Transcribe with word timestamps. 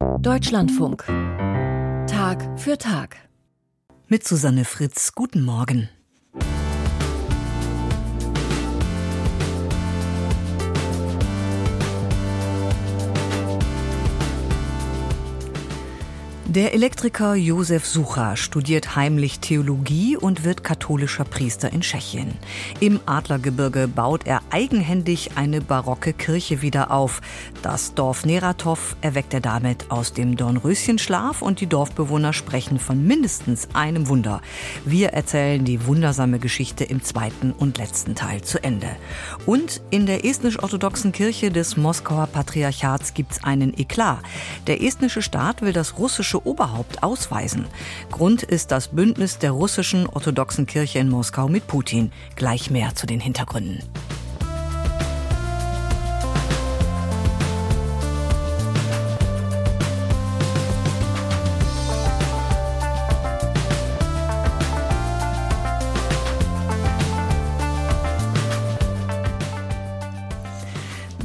Deutschlandfunk. 0.00 1.04
Tag 2.06 2.58
für 2.58 2.78
Tag. 2.78 3.16
Mit 4.08 4.26
Susanne 4.26 4.64
Fritz, 4.64 5.12
guten 5.14 5.44
Morgen. 5.44 5.90
Der 16.50 16.74
Elektriker 16.74 17.36
Josef 17.36 17.86
Sucha 17.86 18.34
studiert 18.34 18.96
heimlich 18.96 19.38
Theologie 19.38 20.16
und 20.16 20.42
wird 20.42 20.64
katholischer 20.64 21.22
Priester 21.22 21.72
in 21.72 21.82
Tschechien. 21.82 22.32
Im 22.80 22.98
Adlergebirge 23.06 23.86
baut 23.86 24.26
er 24.26 24.40
eigenhändig 24.50 25.36
eine 25.36 25.60
barocke 25.60 26.12
Kirche 26.12 26.60
wieder 26.60 26.90
auf. 26.90 27.20
Das 27.62 27.94
Dorf 27.94 28.26
Neratov 28.26 28.96
erweckt 29.00 29.32
er 29.32 29.40
damit 29.40 29.92
aus 29.92 30.12
dem 30.12 30.36
Dornröschenschlaf 30.36 31.40
und 31.40 31.60
die 31.60 31.68
Dorfbewohner 31.68 32.32
sprechen 32.32 32.80
von 32.80 33.06
mindestens 33.06 33.68
einem 33.72 34.08
Wunder. 34.08 34.40
Wir 34.84 35.10
erzählen 35.10 35.64
die 35.64 35.86
wundersame 35.86 36.40
Geschichte 36.40 36.82
im 36.82 37.00
zweiten 37.00 37.52
und 37.52 37.78
letzten 37.78 38.16
Teil 38.16 38.42
zu 38.42 38.60
Ende. 38.60 38.88
Und 39.46 39.82
in 39.90 40.04
der 40.04 40.24
estnisch-orthodoxen 40.24 41.12
Kirche 41.12 41.52
des 41.52 41.76
Moskauer 41.76 42.26
Patriarchats 42.26 43.14
gibt's 43.14 43.44
einen 43.44 43.72
Eklat. 43.78 44.18
Der 44.66 44.82
estnische 44.82 45.22
Staat 45.22 45.62
will 45.62 45.72
das 45.72 45.96
russische 45.96 46.39
Oberhaupt 46.44 47.02
ausweisen. 47.02 47.66
Grund 48.10 48.42
ist 48.42 48.70
das 48.70 48.88
Bündnis 48.88 49.38
der 49.38 49.52
russischen 49.52 50.06
orthodoxen 50.06 50.66
Kirche 50.66 50.98
in 50.98 51.08
Moskau 51.08 51.48
mit 51.48 51.66
Putin. 51.66 52.12
Gleich 52.36 52.70
mehr 52.70 52.94
zu 52.94 53.06
den 53.06 53.20
Hintergründen. 53.20 53.82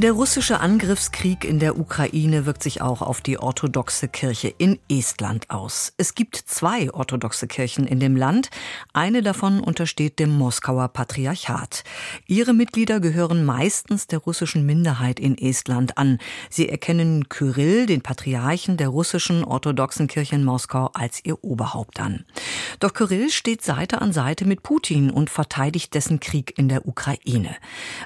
Der 0.05 0.11
russische 0.11 0.59
Angriffskrieg 0.59 1.43
in 1.43 1.57
der 1.57 1.79
Ukraine 1.79 2.45
wirkt 2.45 2.61
sich 2.61 2.79
auch 2.79 3.01
auf 3.01 3.21
die 3.21 3.39
orthodoxe 3.39 4.07
Kirche 4.07 4.53
in 4.55 4.77
Estland 4.87 5.49
aus. 5.49 5.93
Es 5.97 6.13
gibt 6.13 6.35
zwei 6.35 6.93
orthodoxe 6.93 7.47
Kirchen 7.47 7.87
in 7.87 7.99
dem 7.99 8.15
Land. 8.15 8.51
Eine 8.93 9.23
davon 9.23 9.59
untersteht 9.59 10.19
dem 10.19 10.29
Moskauer 10.37 10.89
Patriarchat. 10.89 11.83
Ihre 12.27 12.53
Mitglieder 12.53 12.99
gehören 12.99 13.45
meistens 13.45 14.05
der 14.05 14.19
russischen 14.19 14.63
Minderheit 14.63 15.19
in 15.19 15.35
Estland 15.39 15.97
an. 15.97 16.19
Sie 16.51 16.69
erkennen 16.69 17.27
Kyrill, 17.27 17.87
den 17.87 18.01
Patriarchen 18.01 18.77
der 18.77 18.89
russischen 18.89 19.43
orthodoxen 19.43 20.05
Kirche 20.05 20.35
in 20.35 20.43
Moskau, 20.43 20.91
als 20.93 21.21
ihr 21.23 21.43
Oberhaupt 21.43 21.99
an. 21.99 22.25
Doch 22.79 22.93
Kyrill 22.93 23.31
steht 23.31 23.63
Seite 23.63 24.03
an 24.03 24.13
Seite 24.13 24.45
mit 24.45 24.61
Putin 24.61 25.09
und 25.09 25.31
verteidigt 25.31 25.95
dessen 25.95 26.19
Krieg 26.19 26.53
in 26.59 26.69
der 26.69 26.87
Ukraine. 26.87 27.55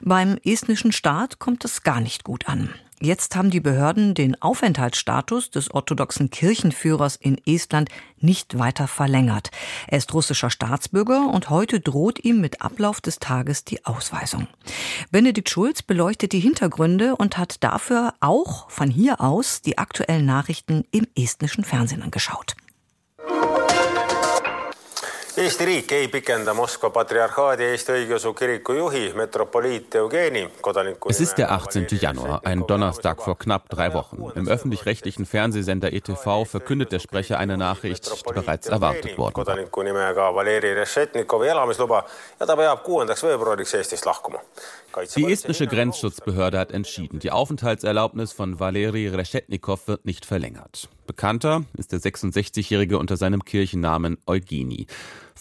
Beim 0.02 0.38
estnischen 0.46 0.94
Staat 0.94 1.40
kommt 1.40 1.66
es 1.66 1.84
gar 1.90 2.02
nicht 2.02 2.24
gut 2.24 2.48
an. 2.48 2.70
Jetzt 3.02 3.36
haben 3.36 3.50
die 3.50 3.62
Behörden 3.62 4.14
den 4.14 4.40
Aufenthaltsstatus 4.40 5.50
des 5.50 5.72
orthodoxen 5.72 6.30
Kirchenführers 6.30 7.16
in 7.16 7.42
Estland 7.48 7.90
nicht 8.20 8.60
weiter 8.60 8.88
verlängert. 8.88 9.50
Er 9.88 9.98
ist 9.98 10.14
russischer 10.14 10.52
Staatsbürger 10.52 11.28
und 11.34 11.50
heute 11.50 11.80
droht 11.80 12.24
ihm 12.24 12.42
mit 12.42 12.62
Ablauf 12.62 13.02
des 13.02 13.18
Tages 13.18 13.66
die 13.66 13.88
Ausweisung. 13.88 14.48
Benedikt 15.10 15.50
Schulz 15.50 15.82
beleuchtet 15.82 16.32
die 16.32 16.40
Hintergründe 16.40 17.16
und 17.16 17.40
hat 17.40 17.64
dafür 17.64 18.14
auch 18.20 18.70
von 18.70 18.92
hier 18.92 19.20
aus 19.20 19.64
die 19.64 19.80
aktuellen 19.80 20.28
Nachrichten 20.28 20.86
im 20.92 21.08
estnischen 21.18 21.64
Fernsehen 21.64 22.04
angeschaut. 22.04 22.56
Eesti 25.40 25.66
riik 25.66 25.92
ei 25.96 26.08
pikenda 26.12 26.52
Moskva 26.54 26.90
patriarchaadi 26.92 27.64
Eesti 27.72 27.94
õigeusu 27.96 28.34
kiriku 28.36 28.74
juhi 28.76 29.06
metropoliit 29.16 29.96
Eugeni 29.96 30.42
kodaniku 30.62 31.14
Es 31.14 31.22
ist 31.24 31.38
der 31.38 31.54
18. 31.56 31.88
Januar, 32.02 32.42
ein 32.44 32.66
Donnerstag 32.68 33.24
vor 33.24 33.38
knapp 33.40 33.70
drei 33.70 33.94
Wochen. 33.94 34.18
Im 34.36 34.50
öffentlich-rechtlichen 34.50 35.26
Fernsehsender 35.26 35.94
ETV 35.94 36.44
verkündet 36.44 36.92
der 36.92 37.00
Sprecher 37.00 37.40
eine 37.40 37.58
Nachricht, 37.58 38.12
die 38.12 38.34
bereits 38.34 38.68
erwartet 38.68 39.18
worden 39.18 39.38
war. 39.38 39.46
kodaniku 39.46 39.84
nimega 39.84 40.36
Valeri 40.36 40.74
Rešetnikovi 40.74 41.48
elamisluba 41.48 42.04
ja 42.40 42.46
ta 42.46 42.56
peab 42.56 42.84
kuuendaks 42.84 43.24
veebruariks 43.24 43.74
Eestist 43.74 44.06
lahkuma. 44.06 44.44
Die 45.16 45.32
estnische 45.32 45.68
Grenzschutzbehörde 45.68 46.60
hat 46.60 46.72
entschieden, 46.72 47.20
die 47.20 47.32
Aufenthaltserlaubnis 47.32 48.34
von 48.34 48.60
Valeri 48.60 49.08
Reshetnikow 49.08 49.88
wird 49.88 50.06
nicht 50.06 50.26
verlängert. 50.26 50.90
Bekannter 51.08 51.64
ist 51.78 51.92
der 51.92 52.00
66-Jährige 52.00 52.98
unter 52.98 53.16
seinem 53.18 53.44
Kirchennamen 53.46 54.18
Eugeni. 54.28 54.88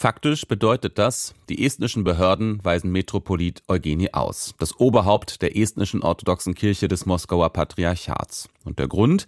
Faktisch 0.01 0.47
bedeutet 0.47 0.97
das, 0.97 1.35
die 1.49 1.67
estnischen 1.67 2.05
Behörden 2.05 2.65
weisen 2.65 2.93
Metropolit 2.93 3.65
Eugeni 3.67 4.11
aus, 4.13 4.55
das 4.61 4.79
Oberhaupt 4.79 5.43
der 5.43 5.57
estnischen 5.57 6.03
orthodoxen 6.03 6.55
Kirche 6.55 6.87
des 6.87 7.05
Moskauer 7.05 7.53
Patriarchats. 7.53 8.49
Und 8.65 8.79
der 8.79 8.87
Grund? 8.87 9.27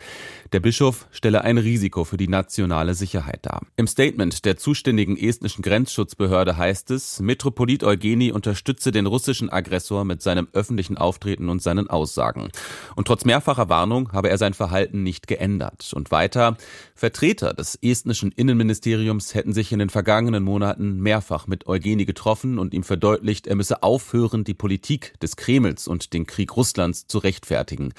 Der 0.52 0.60
Bischof 0.60 1.08
stelle 1.10 1.42
ein 1.42 1.56
Risiko 1.56 2.04
für 2.04 2.18
die 2.18 2.28
nationale 2.28 2.94
Sicherheit 2.94 3.40
dar. 3.42 3.62
Im 3.76 3.86
Statement 3.86 4.44
der 4.44 4.58
zuständigen 4.58 5.16
estnischen 5.16 5.62
Grenzschutzbehörde 5.62 6.56
heißt 6.58 6.90
es, 6.90 7.20
Metropolit 7.20 7.82
Eugeni 7.82 8.30
unterstütze 8.30 8.92
den 8.92 9.06
russischen 9.06 9.50
Aggressor 9.50 10.04
mit 10.04 10.20
seinem 10.20 10.46
öffentlichen 10.52 10.98
Auftreten 10.98 11.48
und 11.48 11.62
seinen 11.62 11.88
Aussagen. 11.88 12.50
Und 12.94 13.06
trotz 13.06 13.24
mehrfacher 13.24 13.70
Warnung 13.70 14.12
habe 14.12 14.28
er 14.28 14.36
sein 14.36 14.52
Verhalten 14.52 15.02
nicht 15.02 15.26
geändert. 15.26 15.90
Und 15.94 16.10
weiter, 16.10 16.58
Vertreter 16.94 17.54
des 17.54 17.78
estnischen 17.80 18.30
Innenministeriums 18.32 19.34
hätten 19.34 19.54
sich 19.54 19.72
in 19.72 19.78
den 19.78 19.90
vergangenen 19.90 20.44
Monaten 20.44 20.59
mehrfach 20.78 21.46
mit 21.46 21.66
Eugeni 21.66 22.04
getroffen 22.04 22.58
und 22.58 22.72
ihm 22.72 22.84
verdeutlicht, 22.84 23.46
er 23.46 23.56
müsse 23.56 23.82
aufhören, 23.82 24.44
die 24.44 24.54
Politik 24.54 25.18
des 25.20 25.36
Kremls 25.36 25.88
und 25.88 26.12
den 26.12 26.26
Krieg 26.26 26.56
Russlands 26.56 27.06
zu 27.06 27.18
rechtfertigen. 27.18 27.92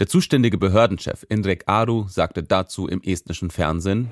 Der 0.00 0.08
zuständige 0.08 0.56
Behördenchef 0.56 1.26
Indrek 1.28 1.64
Aru 1.66 2.06
sagte 2.08 2.42
dazu 2.42 2.88
im 2.88 3.02
estnischen 3.02 3.50
Fernsehen, 3.50 4.10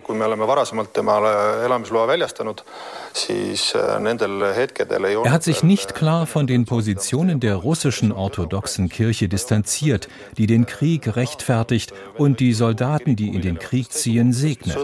er 5.25 5.33
hat 5.33 5.43
sich 5.43 5.63
nicht 5.63 5.95
klar 5.95 6.27
von 6.27 6.47
den 6.47 6.67
Positionen 6.67 7.41
der 7.41 7.55
russischen 7.57 8.13
orthodoxen 8.13 8.91
Kirche 8.91 9.31
distanziert, 9.31 10.09
die 10.37 10.47
den 10.47 10.67
Krieg 10.67 11.17
rechtfertigt 11.17 11.95
und 12.19 12.39
die 12.41 12.53
Soldaten, 12.53 13.17
die 13.17 13.29
in 13.29 13.41
den 13.41 13.59
Krieg 13.59 13.91
ziehen, 13.91 14.35
segnet. 14.35 14.77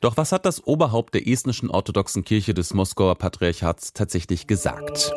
Doch 0.00 0.16
was 0.16 0.32
hat 0.32 0.44
das 0.44 0.66
Oberhaupt 0.66 1.14
der 1.14 1.28
estnischen 1.28 1.70
orthodoxen 1.70 2.24
Kirche 2.24 2.52
des 2.52 2.74
Moskauer 2.74 3.14
Patriarchats 3.14 3.92
tatsächlich 3.92 4.48
gesagt? 4.48 5.14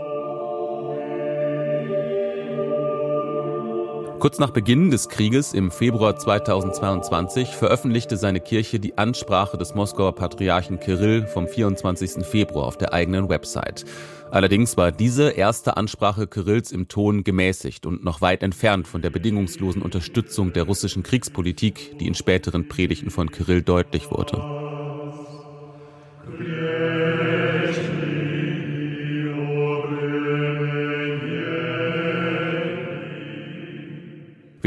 Kurz 4.19 4.39
nach 4.39 4.49
Beginn 4.49 4.89
des 4.89 5.09
Krieges 5.09 5.53
im 5.53 5.69
Februar 5.69 6.15
2022 6.15 7.49
veröffentlichte 7.49 8.17
seine 8.17 8.39
Kirche 8.39 8.79
die 8.79 8.97
Ansprache 8.97 9.59
des 9.59 9.75
Moskauer 9.75 10.15
Patriarchen 10.15 10.79
Kirill 10.79 11.27
vom 11.27 11.47
24. 11.47 12.25
Februar 12.25 12.65
auf 12.65 12.79
der 12.79 12.93
eigenen 12.93 13.29
Website. 13.29 13.85
Allerdings 14.31 14.75
war 14.75 14.91
diese 14.91 15.29
erste 15.29 15.77
Ansprache 15.77 16.25
Kirills 16.25 16.71
im 16.71 16.87
Ton 16.87 17.23
gemäßigt 17.23 17.85
und 17.85 18.03
noch 18.03 18.19
weit 18.21 18.41
entfernt 18.41 18.87
von 18.87 19.03
der 19.03 19.11
bedingungslosen 19.11 19.83
Unterstützung 19.83 20.51
der 20.51 20.63
russischen 20.63 21.03
Kriegspolitik, 21.03 21.99
die 21.99 22.07
in 22.07 22.15
späteren 22.15 22.67
Predigten 22.67 23.11
von 23.11 23.29
Kirill 23.29 23.61
deutlich 23.61 24.09
wurde. 24.09 24.41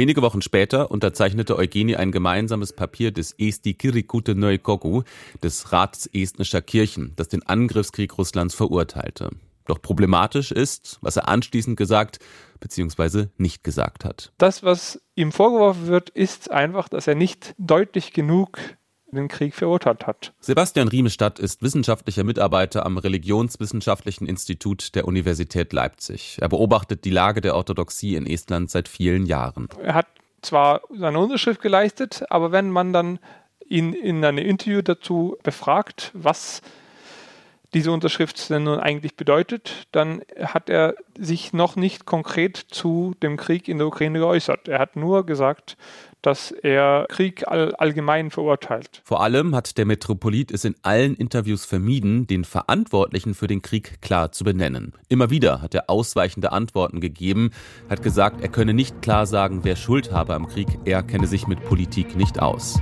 Wenige 0.00 0.23
Wochen 0.23 0.41
später 0.41 0.91
unterzeichnete 0.91 1.58
Eugenie 1.58 1.94
ein 1.97 2.11
gemeinsames 2.11 2.73
Papier 2.73 3.12
des 3.12 3.35
Eesti 3.37 3.75
Kirikute 3.75 4.32
Nõukogu, 4.32 5.02
des 5.43 5.73
Rats 5.73 6.08
estnischer 6.14 6.62
Kirchen, 6.62 7.12
das 7.17 7.29
den 7.29 7.43
Angriffskrieg 7.43 8.17
Russlands 8.17 8.55
verurteilte. 8.55 9.29
Doch 9.67 9.82
problematisch 9.82 10.52
ist, 10.52 10.97
was 11.02 11.19
er 11.19 11.29
anschließend 11.29 11.76
gesagt 11.76 12.19
bzw. 12.61 13.26
nicht 13.37 13.62
gesagt 13.62 14.06
hat. 14.06 14.32
Das, 14.38 14.62
was 14.62 15.02
ihm 15.17 15.32
vorgeworfen 15.32 15.88
wird, 15.88 16.08
ist 16.08 16.50
einfach, 16.50 16.88
dass 16.88 17.06
er 17.06 17.14
nicht 17.14 17.55
deutlich 17.58 18.14
genug 18.14 18.58
den 19.16 19.28
Krieg 19.28 19.54
verurteilt 19.54 20.06
hat. 20.06 20.32
Sebastian 20.40 20.88
Riemestadt 20.88 21.38
ist 21.38 21.62
wissenschaftlicher 21.62 22.24
Mitarbeiter 22.24 22.86
am 22.86 22.98
Religionswissenschaftlichen 22.98 24.26
Institut 24.26 24.94
der 24.94 25.06
Universität 25.06 25.72
Leipzig. 25.72 26.38
Er 26.40 26.48
beobachtet 26.48 27.04
die 27.04 27.10
Lage 27.10 27.40
der 27.40 27.54
Orthodoxie 27.54 28.16
in 28.16 28.26
Estland 28.26 28.70
seit 28.70 28.88
vielen 28.88 29.26
Jahren. 29.26 29.68
Er 29.82 29.94
hat 29.94 30.06
zwar 30.42 30.82
seine 30.96 31.18
Unterschrift 31.18 31.60
geleistet, 31.60 32.24
aber 32.30 32.52
wenn 32.52 32.70
man 32.70 32.92
dann 32.92 33.18
ihn 33.68 33.92
in 33.92 34.24
einem 34.24 34.38
Interview 34.38 34.82
dazu 34.82 35.36
befragt, 35.42 36.10
was 36.14 36.62
diese 37.72 37.92
Unterschrift 37.92 38.50
denn 38.50 38.64
nun 38.64 38.80
eigentlich 38.80 39.16
bedeutet, 39.16 39.86
dann 39.92 40.22
hat 40.42 40.68
er 40.68 40.96
sich 41.16 41.52
noch 41.52 41.76
nicht 41.76 42.04
konkret 42.04 42.56
zu 42.56 43.14
dem 43.22 43.36
Krieg 43.36 43.68
in 43.68 43.78
der 43.78 43.86
Ukraine 43.86 44.18
geäußert. 44.18 44.66
Er 44.66 44.80
hat 44.80 44.96
nur 44.96 45.24
gesagt, 45.24 45.76
dass 46.22 46.50
er 46.50 47.06
Krieg 47.08 47.46
all, 47.46 47.75
allgemein 47.75 48.31
verurteilt. 48.31 49.02
Vor 49.05 49.22
allem 49.22 49.55
hat 49.55 49.78
der 49.78 49.87
Metropolit 49.87 50.50
es 50.50 50.64
in 50.64 50.75
allen 50.82 51.14
Interviews 51.14 51.64
vermieden, 51.64 52.26
den 52.26 52.44
Verantwortlichen 52.44 53.34
für 53.34 53.46
den 53.46 53.62
Krieg 53.62 54.00
klar 54.02 54.32
zu 54.32 54.44
benennen. 54.44 54.93
Immer 55.08 55.31
wieder 55.31 55.62
hat 55.62 55.75
er 55.75 55.88
ausweichende 55.88 56.52
Antworten 56.52 57.00
gegeben, 57.00 57.50
hat 57.88 58.02
gesagt, 58.02 58.43
er 58.43 58.49
könne 58.49 58.75
nicht 58.75 59.02
klar 59.02 59.26
sagen, 59.26 59.61
wer 59.62 59.76
Schuld 59.76 60.12
habe 60.12 60.34
am 60.34 60.46
Krieg, 60.49 60.69
er 60.84 61.02
kenne 61.02 61.26
sich 61.26 61.46
mit 61.46 61.64
Politik 61.64 62.17
nicht 62.17 62.40
aus. 62.40 62.81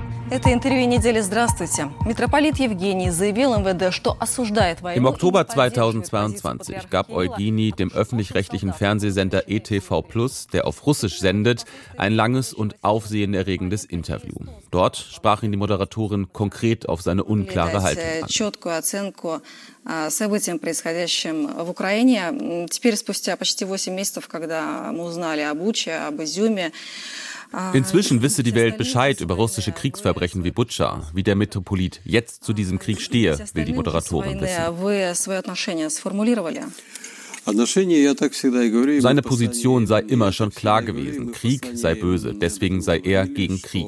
Im 4.95 5.05
Oktober 5.05 5.47
2022 5.47 6.89
gab 6.89 7.11
Eugeni 7.11 7.71
dem 7.71 7.91
öffentlich-rechtlichen 7.91 8.73
Fernsehsender 8.73 9.47
ETV 9.47 10.01
Plus, 10.01 10.47
der 10.47 10.65
auf 10.65 10.85
Russisch 10.87 11.19
sendet, 11.19 11.65
ein 11.97 12.13
langes 12.13 12.53
und 12.53 12.75
aufsehenerregendes 12.83 13.85
Interview. 13.85 14.33
Dort 14.71 14.97
sprach 14.97 15.43
ihn 15.43 15.51
die 15.51 15.57
Moderatorin 15.57 16.33
konkret 16.33 16.89
auf 16.89 17.01
seine 17.01 17.23
unklare 17.23 17.83
Haltung 17.83 18.03
an. 18.23 18.29
событиям, 20.09 20.59
происходящим 20.59 21.47
в 21.47 21.69
Украине. 21.69 22.67
Теперь, 22.69 22.95
спустя 22.95 23.35
почти 23.35 23.65
8 23.65 23.87
месяцев, 23.91 24.27
когда 24.27 24.91
мы 24.93 25.03
узнали 25.03 25.41
об 25.41 25.61
Уче, 25.61 25.95
об 25.95 26.21
Изюме, 26.21 26.71
Inzwischen 27.72 28.22
wisse 28.22 28.42
die 28.42 28.54
Welt 28.54 28.76
Bescheid 28.76 29.20
über 29.20 29.34
russische 29.34 29.72
Kriegsverbrechen 29.72 30.44
wie 30.44 30.50
Butscha. 30.50 31.02
Wie 31.14 31.22
der 31.22 31.34
Metropolit 31.34 32.00
jetzt 32.04 32.44
zu 32.44 32.52
diesem 32.52 32.78
Krieg 32.78 33.00
stehe, 33.00 33.38
will 33.54 33.64
die 33.64 33.72
Moderatorin 33.72 34.40
wissen. 34.40 34.62
Seine 39.00 39.22
Position 39.22 39.86
sei 39.86 40.00
immer 40.00 40.32
schon 40.32 40.50
klar 40.50 40.82
gewesen. 40.82 41.32
Krieg 41.32 41.70
sei 41.74 41.94
böse, 41.94 42.34
deswegen 42.34 42.82
sei 42.82 42.98
er 42.98 43.26
gegen 43.26 43.62
Krieg. 43.62 43.86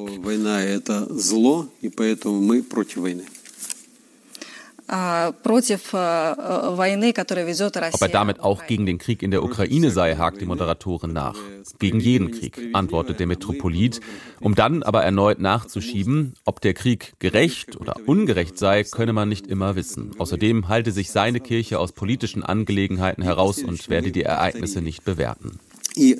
Ob 7.93 8.01
er 8.01 8.09
damit 8.09 8.41
auch 8.41 8.65
gegen 8.67 8.85
den 8.85 8.97
Krieg 8.97 9.23
in 9.23 9.31
der 9.31 9.41
Ukraine 9.43 9.89
sei, 9.89 10.15
hakt 10.15 10.41
die 10.41 10.45
Moderatorin 10.45 11.13
nach. 11.13 11.37
Gegen 11.79 12.01
jeden 12.01 12.31
Krieg, 12.31 12.59
antwortet 12.73 13.19
der 13.19 13.27
Metropolit, 13.27 14.01
um 14.41 14.53
dann 14.53 14.83
aber 14.83 15.03
erneut 15.03 15.39
nachzuschieben, 15.39 16.33
ob 16.43 16.59
der 16.59 16.73
Krieg 16.73 17.13
gerecht 17.19 17.79
oder 17.79 17.95
ungerecht 18.05 18.57
sei, 18.57 18.83
könne 18.83 19.13
man 19.13 19.29
nicht 19.29 19.47
immer 19.47 19.75
wissen. 19.75 20.11
Außerdem 20.17 20.67
halte 20.67 20.91
sich 20.91 21.11
seine 21.11 21.39
Kirche 21.39 21.79
aus 21.79 21.93
politischen 21.93 22.43
Angelegenheiten 22.43 23.23
heraus 23.23 23.63
und 23.63 23.89
werde 23.89 24.11
die 24.11 24.23
Ereignisse 24.23 24.81
nicht 24.81 25.05
bewerten. 25.05 25.59
Э, 25.95 26.15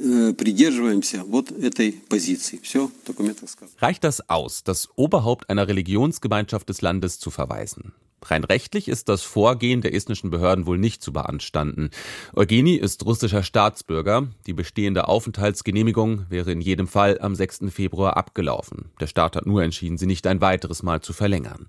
Reicht 3.79 4.03
das 4.03 4.29
aus, 4.29 4.63
das 4.63 4.89
Oberhaupt 4.95 5.49
einer 5.49 5.67
Religionsgemeinschaft 5.67 6.69
des 6.69 6.81
Landes 6.81 7.19
zu 7.19 7.31
verweisen? 7.31 7.93
Rein 8.25 8.43
rechtlich 8.43 8.87
ist 8.87 9.09
das 9.09 9.23
Vorgehen 9.23 9.81
der 9.81 9.93
estnischen 9.93 10.29
Behörden 10.29 10.65
wohl 10.65 10.77
nicht 10.77 11.01
zu 11.01 11.11
beanstanden. 11.11 11.89
Eugeni 12.35 12.75
ist 12.75 13.05
russischer 13.05 13.43
Staatsbürger. 13.43 14.27
Die 14.45 14.53
bestehende 14.53 15.07
Aufenthaltsgenehmigung 15.07 16.25
wäre 16.29 16.51
in 16.51 16.61
jedem 16.61 16.87
Fall 16.87 17.19
am 17.19 17.35
6. 17.35 17.65
Februar 17.69 18.17
abgelaufen. 18.17 18.91
Der 18.99 19.07
Staat 19.07 19.35
hat 19.35 19.45
nur 19.45 19.63
entschieden, 19.63 19.97
sie 19.97 20.05
nicht 20.05 20.27
ein 20.27 20.41
weiteres 20.41 20.83
Mal 20.83 21.01
zu 21.01 21.13
verlängern. 21.13 21.67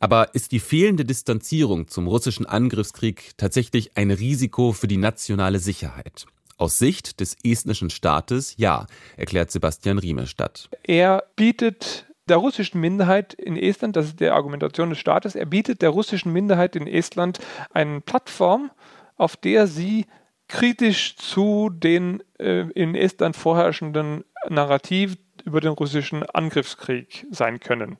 Aber 0.00 0.34
ist 0.34 0.52
die 0.52 0.60
fehlende 0.60 1.04
Distanzierung 1.04 1.88
zum 1.88 2.08
russischen 2.08 2.46
Angriffskrieg 2.46 3.32
tatsächlich 3.36 3.96
ein 3.96 4.10
Risiko 4.10 4.72
für 4.72 4.88
die 4.88 4.96
nationale 4.96 5.60
Sicherheit? 5.60 6.26
Aus 6.56 6.78
Sicht 6.78 7.20
des 7.20 7.36
estnischen 7.42 7.90
Staates 7.90 8.54
ja, 8.56 8.86
erklärt 9.16 9.50
Sebastian 9.50 9.98
Riemestadt. 9.98 10.68
Er 10.84 11.24
bietet 11.36 12.06
der 12.28 12.38
russischen 12.38 12.80
Minderheit 12.80 13.34
in 13.34 13.56
Estland, 13.56 13.96
das 13.96 14.06
ist 14.06 14.20
die 14.20 14.28
Argumentation 14.28 14.90
des 14.90 14.98
Staates, 14.98 15.34
er 15.34 15.46
bietet 15.46 15.82
der 15.82 15.90
russischen 15.90 16.32
Minderheit 16.32 16.76
in 16.76 16.86
Estland 16.86 17.38
eine 17.72 18.00
Plattform, 18.00 18.70
auf 19.16 19.36
der 19.36 19.66
sie 19.66 20.06
kritisch 20.48 21.16
zu 21.16 21.70
den 21.70 22.22
äh, 22.38 22.68
in 22.70 22.94
Estland 22.94 23.36
vorherrschenden 23.36 24.24
Narrativ 24.48 25.16
über 25.44 25.60
den 25.60 25.72
russischen 25.72 26.22
Angriffskrieg 26.22 27.26
sein 27.30 27.60
können. 27.60 27.98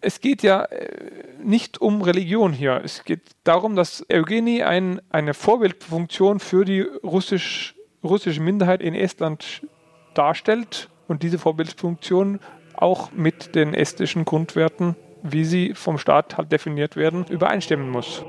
Es 0.00 0.20
geht 0.20 0.42
ja 0.42 0.64
äh, 0.64 1.24
nicht 1.42 1.80
um 1.80 2.02
Religion 2.02 2.52
hier. 2.52 2.80
Es 2.84 3.04
geht 3.04 3.30
darum, 3.44 3.76
dass 3.76 4.04
Eugeni 4.10 4.62
ein, 4.62 5.00
eine 5.10 5.34
Vorbildfunktion 5.34 6.40
für 6.40 6.64
die 6.64 6.80
russisch, 6.80 7.74
russische 8.04 8.40
Minderheit 8.40 8.80
in 8.80 8.94
Estland 8.94 9.66
darstellt 10.14 10.88
und 11.08 11.22
diese 11.22 11.38
Vorbildfunktion 11.38 12.38
auch 12.82 13.12
mit 13.12 13.54
den 13.54 13.74
estischen 13.74 14.24
Grundwerten, 14.24 14.96
wie 15.22 15.44
sie 15.44 15.74
vom 15.74 15.98
Staat 15.98 16.36
halt 16.38 16.52
definiert 16.52 16.96
werden, 16.96 17.26
übereinstimmen 17.28 17.90
muss. 17.90 18.24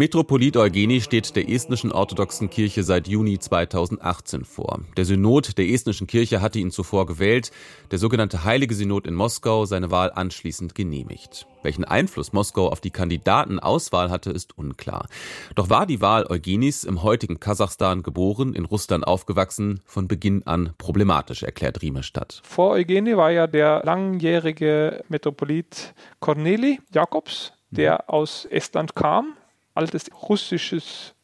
Metropolit 0.00 0.56
Eugeni 0.56 1.02
steht 1.02 1.36
der 1.36 1.50
estnischen 1.50 1.92
orthodoxen 1.92 2.48
Kirche 2.48 2.84
seit 2.84 3.06
Juni 3.06 3.38
2018 3.38 4.46
vor. 4.46 4.80
Der 4.96 5.04
Synod 5.04 5.58
der 5.58 5.68
estnischen 5.68 6.06
Kirche 6.06 6.40
hatte 6.40 6.58
ihn 6.58 6.70
zuvor 6.70 7.04
gewählt, 7.04 7.50
der 7.90 7.98
sogenannte 7.98 8.42
Heilige 8.44 8.74
Synod 8.74 9.06
in 9.06 9.12
Moskau 9.12 9.66
seine 9.66 9.90
Wahl 9.90 10.10
anschließend 10.10 10.74
genehmigt. 10.74 11.46
Welchen 11.62 11.84
Einfluss 11.84 12.32
Moskau 12.32 12.70
auf 12.70 12.80
die 12.80 12.90
Kandidatenauswahl 12.90 14.08
hatte, 14.08 14.30
ist 14.30 14.56
unklar. 14.56 15.06
Doch 15.54 15.68
war 15.68 15.84
die 15.84 16.00
Wahl 16.00 16.24
Eugenis 16.30 16.84
im 16.84 17.02
heutigen 17.02 17.38
Kasachstan 17.38 18.02
geboren, 18.02 18.54
in 18.54 18.64
Russland 18.64 19.06
aufgewachsen, 19.06 19.82
von 19.84 20.08
Beginn 20.08 20.46
an 20.46 20.72
problematisch, 20.78 21.42
erklärt 21.42 21.82
Riemestadt. 21.82 22.40
Vor 22.42 22.70
Eugeni 22.70 23.18
war 23.18 23.32
ja 23.32 23.46
der 23.46 23.82
langjährige 23.84 25.04
Metropolit 25.10 25.92
Corneli 26.20 26.80
Jakobs, 26.90 27.52
der 27.68 28.04
mhm. 28.06 28.14
aus 28.14 28.46
Estland 28.46 28.94
kam 28.94 29.34
altes 29.74 30.10
russisches 30.28 31.14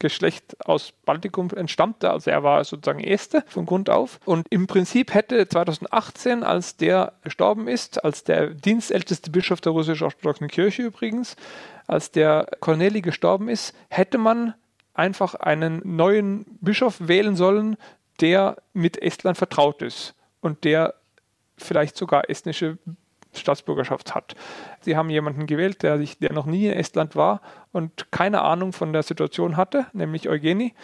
Geschlecht 0.00 0.56
aus 0.66 0.92
Baltikum 1.06 1.48
entstammte, 1.50 2.10
also 2.10 2.30
er 2.30 2.42
war 2.42 2.62
sozusagen 2.64 3.00
Erste 3.00 3.42
von 3.46 3.64
Grund 3.64 3.88
auf. 3.88 4.20
Und 4.24 4.46
im 4.50 4.66
Prinzip 4.66 5.14
hätte 5.14 5.48
2018, 5.48 6.42
als 6.42 6.76
der 6.76 7.14
gestorben 7.22 7.68
ist, 7.68 8.04
als 8.04 8.24
der 8.24 8.48
dienstälteste 8.48 9.30
Bischof 9.30 9.60
der 9.60 9.72
russisch-orthodoxen 9.72 10.48
Kirche 10.48 10.82
übrigens, 10.82 11.36
als 11.86 12.10
der 12.10 12.48
Corneli 12.60 13.00
gestorben 13.00 13.48
ist, 13.48 13.74
hätte 13.88 14.18
man 14.18 14.54
einfach 14.94 15.36
einen 15.36 15.80
neuen 15.84 16.44
Bischof 16.60 16.96
wählen 17.00 17.36
sollen, 17.36 17.76
der 18.20 18.56
mit 18.72 19.00
Estland 19.00 19.38
vertraut 19.38 19.80
ist 19.80 20.14
und 20.40 20.64
der 20.64 20.94
vielleicht 21.56 21.96
sogar 21.96 22.28
estnische 22.28 22.78
Staatsbürgerschaft 23.40 24.14
hat. 24.14 24.34
Sie 24.80 24.96
haben 24.96 25.10
jemanden 25.10 25.46
gewählt, 25.46 25.82
der, 25.82 25.98
sich, 25.98 26.18
der 26.18 26.32
noch 26.32 26.46
nie 26.46 26.66
in 26.66 26.72
Estland 26.72 27.16
war 27.16 27.40
und 27.72 28.10
keine 28.10 28.42
Ahnung 28.42 28.72
von 28.72 28.92
der 28.92 29.02
Situation 29.02 29.56
hatte, 29.56 29.86
nämlich 29.92 30.28
Eugeni. 30.28 30.74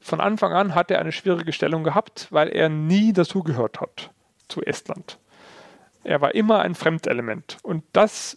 Von 0.00 0.20
Anfang 0.20 0.52
an 0.52 0.74
hat 0.74 0.90
er 0.90 1.00
eine 1.00 1.12
schwierige 1.12 1.52
Stellung 1.52 1.84
gehabt, 1.84 2.28
weil 2.30 2.48
er 2.48 2.68
nie 2.68 3.12
dazugehört 3.12 3.80
hat 3.80 4.10
zu 4.48 4.62
Estland. 4.62 5.18
Er 6.04 6.20
war 6.20 6.34
immer 6.34 6.60
ein 6.60 6.74
Fremdelement. 6.74 7.58
Und 7.62 7.82
das 7.92 8.36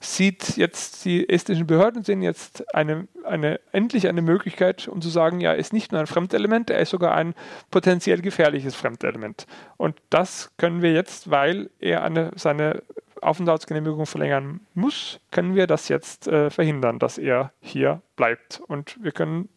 sieht 0.00 0.56
jetzt, 0.56 1.04
die 1.04 1.28
estnischen 1.28 1.66
Behörden 1.66 2.02
sehen 2.02 2.22
jetzt 2.22 2.74
eine, 2.74 3.08
eine, 3.24 3.60
endlich 3.72 4.08
eine 4.08 4.22
Möglichkeit, 4.22 4.88
um 4.88 5.00
zu 5.00 5.08
sagen, 5.08 5.40
ja, 5.40 5.52
er 5.52 5.58
ist 5.58 5.72
nicht 5.72 5.92
nur 5.92 6.00
ein 6.00 6.06
Fremdelement, 6.06 6.70
er 6.70 6.80
ist 6.80 6.90
sogar 6.90 7.14
ein 7.14 7.34
potenziell 7.70 8.20
gefährliches 8.22 8.74
Fremdelement. 8.74 9.46
Und 9.76 9.96
das 10.10 10.52
können 10.56 10.82
wir 10.82 10.92
jetzt, 10.92 11.30
weil 11.30 11.70
er 11.80 12.02
eine, 12.02 12.32
seine 12.36 12.82
Aufenthaltsgenehmigung 13.22 14.06
verlängern 14.06 14.60
muss, 14.74 15.20
können 15.30 15.54
wir 15.54 15.66
das 15.66 15.88
jetzt 15.88 16.28
äh, 16.28 16.50
verhindern, 16.50 16.98
dass 16.98 17.18
er 17.18 17.52
hier 17.60 18.02
bleibt. 18.14 18.60
Und 18.66 19.02
wir 19.02 19.12
können 19.12 19.48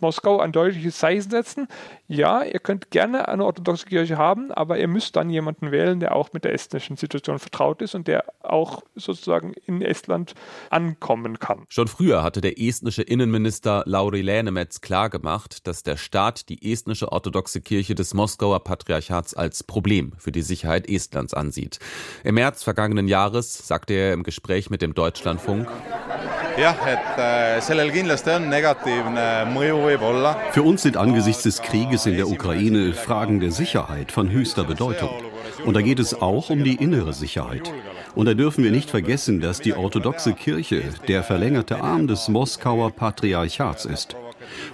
Moskau 0.00 0.40
ein 0.40 0.52
deutliches 0.52 0.98
Zeichen 0.98 1.30
setzen. 1.30 1.68
Ja, 2.08 2.42
ihr 2.42 2.60
könnt 2.60 2.90
gerne 2.90 3.28
eine 3.28 3.44
orthodoxe 3.44 3.86
Kirche 3.86 4.18
haben, 4.18 4.52
aber 4.52 4.78
ihr 4.78 4.88
müsst 4.88 5.16
dann 5.16 5.30
jemanden 5.30 5.72
wählen, 5.72 6.00
der 6.00 6.14
auch 6.14 6.32
mit 6.32 6.44
der 6.44 6.52
estnischen 6.52 6.96
Situation 6.96 7.38
vertraut 7.38 7.82
ist 7.82 7.94
und 7.94 8.06
der 8.06 8.24
auch 8.42 8.82
sozusagen 8.94 9.54
in 9.66 9.82
Estland 9.82 10.34
ankommen 10.70 11.38
kann. 11.38 11.64
Schon 11.68 11.88
früher 11.88 12.22
hatte 12.22 12.40
der 12.40 12.60
estnische 12.60 13.02
Innenminister 13.02 13.82
Lauri 13.86 14.20
Läänemets 14.20 14.80
klargemacht, 14.80 15.66
dass 15.66 15.82
der 15.82 15.96
Staat 15.96 16.48
die 16.48 16.72
estnische 16.72 17.10
orthodoxe 17.10 17.60
Kirche 17.60 17.94
des 17.94 18.14
Moskauer 18.14 18.62
Patriarchats 18.62 19.34
als 19.34 19.64
Problem 19.64 20.12
für 20.18 20.32
die 20.32 20.42
Sicherheit 20.42 20.88
Estlands 20.88 21.34
ansieht. 21.34 21.78
Im 22.22 22.36
März 22.36 22.62
vergangenen 22.62 23.08
Jahres 23.08 23.66
sagte 23.66 23.94
er 23.94 24.12
im 24.12 24.22
Gespräch 24.22 24.70
mit 24.70 24.82
dem 24.82 24.94
Deutschlandfunk, 24.94 25.68
Äh, 26.56 27.60
Für 30.52 30.62
uns 30.62 30.82
sind 30.82 30.96
angesichts 30.96 31.42
des 31.42 31.60
Krieges 31.60 32.06
in 32.06 32.16
der 32.16 32.28
Ukraine 32.28 32.94
Fragen 32.94 33.40
der 33.40 33.50
Sicherheit 33.50 34.10
von 34.10 34.30
höchster 34.30 34.64
Bedeutung. 34.64 35.10
Und 35.64 35.74
da 35.74 35.82
geht 35.82 35.98
es 35.98 36.20
auch 36.20 36.48
um 36.50 36.64
die 36.64 36.76
innere 36.76 37.12
Sicherheit. 37.12 37.70
Und 38.14 38.26
da 38.26 38.34
dürfen 38.34 38.64
wir 38.64 38.70
nicht 38.70 38.88
vergessen, 38.88 39.40
dass 39.40 39.60
die 39.60 39.74
orthodoxe 39.74 40.32
Kirche 40.32 40.82
der 41.08 41.22
verlängerte 41.22 41.82
Arm 41.82 42.06
des 42.06 42.28
Moskauer 42.28 42.90
Patriarchats 42.90 43.84
ist. 43.84 44.16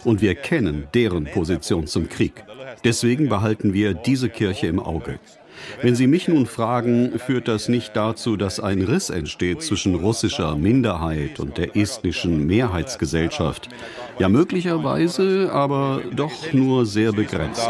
Und 0.04 0.20
wir 0.20 0.34
kennen 0.36 0.86
deren 0.94 1.24
Position 1.24 1.86
zum 1.86 2.08
Krieg. 2.08 2.44
Deswegen 2.84 3.28
behalten 3.28 3.72
wir 3.74 3.94
diese 3.94 4.28
Kirche 4.28 4.66
im 4.68 4.78
Auge. 4.78 5.18
Wenn 5.80 5.94
Sie 5.94 6.06
mich 6.06 6.28
nun 6.28 6.46
fragen, 6.46 7.18
führt 7.18 7.48
das 7.48 7.68
nicht 7.68 7.96
dazu, 7.96 8.36
dass 8.36 8.60
ein 8.60 8.82
Riss 8.82 9.10
entsteht 9.10 9.62
zwischen 9.62 9.94
russischer 9.94 10.56
Minderheit 10.56 11.40
und 11.40 11.58
der 11.58 11.76
estnischen 11.76 12.46
Mehrheitsgesellschaft? 12.46 13.68
Ja, 14.18 14.28
möglicherweise, 14.28 15.50
aber 15.52 16.02
doch 16.14 16.52
nur 16.52 16.86
sehr 16.86 17.12
begrenzt. 17.12 17.68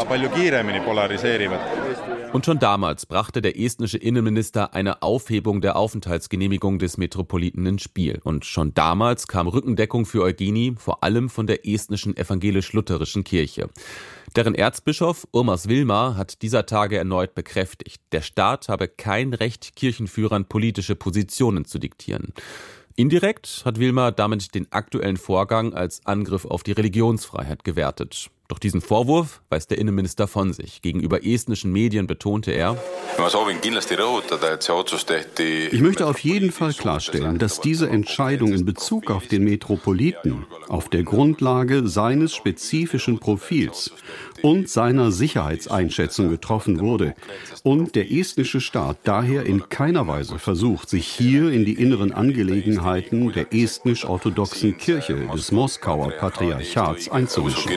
Und 2.33 2.47
schon 2.47 2.57
damals 2.57 3.05
brachte 3.05 3.43
der 3.43 3.59
estnische 3.59 3.99
Innenminister 3.99 4.73
eine 4.73 5.03
Aufhebung 5.03 5.61
der 5.61 5.75
Aufenthaltsgenehmigung 5.75 6.79
des 6.79 6.97
Metropoliten 6.97 7.63
ins 7.67 7.83
Spiel. 7.83 8.19
Und 8.23 8.43
schon 8.43 8.73
damals 8.73 9.27
kam 9.27 9.47
Rückendeckung 9.47 10.07
für 10.07 10.23
Eugenie 10.23 10.73
vor 10.75 11.03
allem 11.03 11.29
von 11.29 11.45
der 11.45 11.67
estnischen 11.67 12.17
evangelisch-lutherischen 12.17 13.23
Kirche. 13.23 13.69
Deren 14.35 14.55
Erzbischof 14.55 15.27
Urmas 15.31 15.67
Wilmar 15.67 16.17
hat 16.17 16.41
dieser 16.41 16.65
Tage 16.65 16.97
erneut 16.97 17.35
bekräftigt, 17.35 18.01
der 18.11 18.21
Staat 18.21 18.67
habe 18.67 18.87
kein 18.87 19.35
Recht, 19.35 19.75
Kirchenführern 19.75 20.45
politische 20.45 20.95
Positionen 20.95 21.65
zu 21.65 21.77
diktieren. 21.77 22.33
Indirekt 22.95 23.61
hat 23.63 23.79
Wilmar 23.79 24.11
damit 24.11 24.55
den 24.55 24.71
aktuellen 24.71 25.17
Vorgang 25.17 25.75
als 25.75 26.03
Angriff 26.07 26.45
auf 26.45 26.63
die 26.63 26.71
Religionsfreiheit 26.71 27.63
gewertet. 27.63 28.31
Doch 28.53 28.59
diesen 28.59 28.81
Vorwurf 28.81 29.41
weist 29.49 29.71
der 29.71 29.79
Innenminister 29.79 30.27
von 30.27 30.53
sich. 30.53 30.83
Gegenüber 30.83 31.25
estnischen 31.25 31.71
Medien 31.71 32.05
betonte 32.05 32.51
er, 32.51 32.77
ich 35.71 35.81
möchte 35.81 36.05
auf 36.05 36.19
jeden 36.19 36.51
Fall 36.51 36.73
klarstellen, 36.73 37.39
dass 37.39 37.61
diese 37.61 37.89
Entscheidung 37.89 38.53
in 38.53 38.63
Bezug 38.63 39.09
auf 39.09 39.25
den 39.25 39.43
Metropoliten 39.43 40.45
auf 40.67 40.87
der 40.89 41.01
Grundlage 41.01 41.87
seines 41.87 42.35
spezifischen 42.35 43.17
Profils 43.17 43.91
und 44.43 44.69
seiner 44.69 45.11
Sicherheitseinschätzung 45.11 46.29
getroffen 46.29 46.79
wurde 46.79 47.15
und 47.63 47.95
der 47.95 48.11
estnische 48.11 48.61
Staat 48.61 48.97
daher 49.03 49.45
in 49.45 49.69
keiner 49.69 50.07
Weise 50.07 50.37
versucht, 50.37 50.89
sich 50.89 51.07
hier 51.07 51.49
in 51.49 51.65
die 51.65 51.73
inneren 51.73 52.11
Angelegenheiten 52.11 53.31
der 53.31 53.53
estnisch-orthodoxen 53.53 54.77
Kirche 54.77 55.27
des 55.33 55.51
Moskauer 55.51 56.11
Patriarchats 56.11 57.09
einzumischen. 57.09 57.71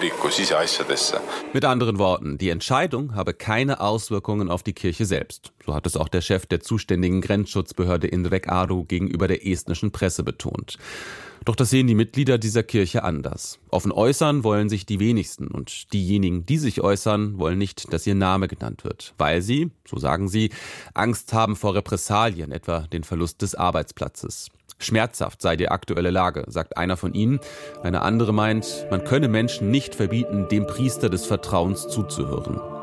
Mit 1.52 1.64
anderen 1.64 1.98
Worten, 1.98 2.38
die 2.38 2.50
Entscheidung 2.50 3.14
habe 3.14 3.34
keine 3.34 3.80
Auswirkungen 3.80 4.50
auf 4.50 4.62
die 4.62 4.72
Kirche 4.72 5.04
selbst. 5.04 5.52
So 5.64 5.74
hat 5.74 5.86
es 5.86 5.96
auch 5.96 6.08
der 6.08 6.20
Chef 6.20 6.46
der 6.46 6.60
zuständigen 6.60 7.20
Grenzschutzbehörde 7.20 8.06
in 8.06 8.26
Rekaru 8.26 8.84
gegenüber 8.84 9.28
der 9.28 9.46
estnischen 9.46 9.92
Presse 9.92 10.22
betont. 10.22 10.78
Doch 11.44 11.54
das 11.54 11.70
sehen 11.70 11.86
die 11.86 11.94
Mitglieder 11.94 12.38
dieser 12.38 12.64
Kirche 12.64 13.04
anders. 13.04 13.60
Offen 13.70 13.92
äußern 13.92 14.42
wollen 14.42 14.68
sich 14.68 14.84
die 14.84 14.98
wenigsten 14.98 15.46
und 15.46 15.92
diejenigen, 15.92 16.44
die 16.44 16.58
sich 16.58 16.80
äußern, 16.80 17.38
wollen 17.38 17.58
nicht, 17.58 17.92
dass 17.92 18.06
ihr 18.06 18.16
Name 18.16 18.48
genannt 18.48 18.82
wird, 18.82 19.14
weil 19.18 19.42
sie, 19.42 19.70
so 19.88 19.98
sagen 19.98 20.28
sie, 20.28 20.50
Angst 20.92 21.32
haben 21.32 21.54
vor 21.54 21.76
Repressalien, 21.76 22.50
etwa 22.50 22.80
den 22.80 23.04
Verlust 23.04 23.42
des 23.42 23.54
Arbeitsplatzes. 23.54 24.50
Schmerzhaft 24.78 25.42
sei 25.42 25.56
die 25.56 25.68
aktuelle 25.68 26.10
Lage, 26.10 26.44
sagt 26.48 26.76
einer 26.76 26.96
von 26.96 27.14
ihnen. 27.14 27.40
Eine 27.82 28.02
andere 28.02 28.32
meint, 28.32 28.86
man 28.90 29.04
könne 29.04 29.28
Menschen 29.28 29.70
nicht 29.70 29.94
verbieten, 29.94 30.48
dem 30.48 30.66
Priester 30.66 31.08
des 31.08 31.26
Vertrauens 31.26 31.88
zuzuhören. 31.88 32.75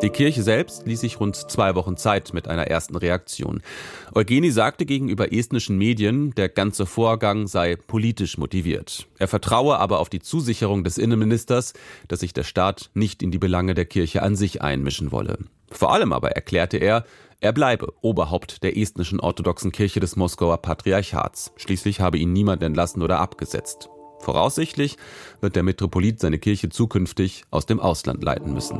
Die 0.00 0.10
Kirche 0.10 0.44
selbst 0.44 0.86
ließ 0.86 1.00
sich 1.00 1.18
rund 1.18 1.34
zwei 1.34 1.74
Wochen 1.74 1.96
Zeit 1.96 2.32
mit 2.32 2.46
einer 2.46 2.68
ersten 2.68 2.94
Reaktion. 2.94 3.62
Eugeni 4.14 4.52
sagte 4.52 4.86
gegenüber 4.86 5.32
estnischen 5.32 5.76
Medien, 5.76 6.32
der 6.36 6.48
ganze 6.48 6.86
Vorgang 6.86 7.48
sei 7.48 7.74
politisch 7.74 8.38
motiviert. 8.38 9.08
Er 9.18 9.26
vertraue 9.26 9.78
aber 9.78 9.98
auf 9.98 10.08
die 10.08 10.20
Zusicherung 10.20 10.84
des 10.84 10.98
Innenministers, 10.98 11.72
dass 12.06 12.20
sich 12.20 12.32
der 12.32 12.44
Staat 12.44 12.90
nicht 12.94 13.24
in 13.24 13.32
die 13.32 13.38
Belange 13.38 13.74
der 13.74 13.86
Kirche 13.86 14.22
an 14.22 14.36
sich 14.36 14.62
einmischen 14.62 15.10
wolle. 15.10 15.38
Vor 15.72 15.92
allem 15.92 16.12
aber 16.12 16.30
erklärte 16.30 16.76
er, 16.76 17.04
er 17.40 17.52
bleibe 17.52 17.92
Oberhaupt 18.00 18.62
der 18.62 18.76
estnischen 18.76 19.18
orthodoxen 19.18 19.72
Kirche 19.72 19.98
des 19.98 20.14
Moskauer 20.14 20.58
Patriarchats. 20.58 21.52
Schließlich 21.56 22.00
habe 22.00 22.18
ihn 22.18 22.32
niemand 22.32 22.62
entlassen 22.62 23.02
oder 23.02 23.18
abgesetzt. 23.18 23.88
Voraussichtlich 24.20 24.96
wird 25.40 25.56
der 25.56 25.64
Metropolit 25.64 26.20
seine 26.20 26.38
Kirche 26.38 26.68
zukünftig 26.68 27.44
aus 27.50 27.66
dem 27.66 27.80
Ausland 27.80 28.22
leiten 28.22 28.52
müssen. 28.52 28.78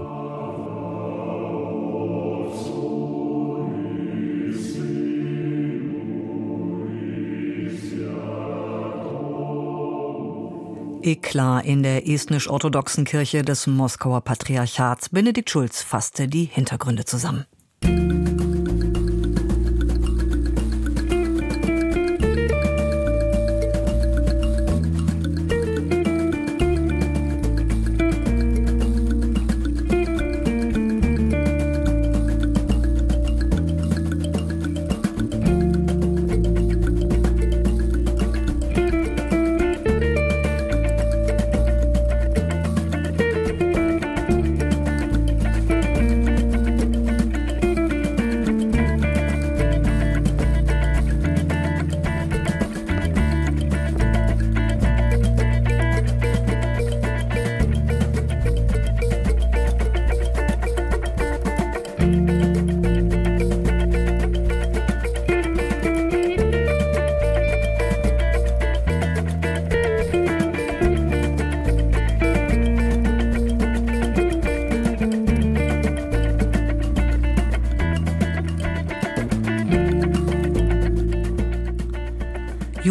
Eklat 11.09 11.65
in 11.65 11.83
der 11.83 12.07
estnisch-orthodoxen 12.07 13.07
Kirche 13.07 13.41
des 13.41 13.67
Moskauer 13.67 14.21
Patriarchats. 14.21 15.09
Benedikt 15.09 15.49
Schulz 15.49 15.83
fasste 15.83 16.29
die 16.29 16.45
Hintergründe 16.45 17.07
zusammen. 17.07 17.47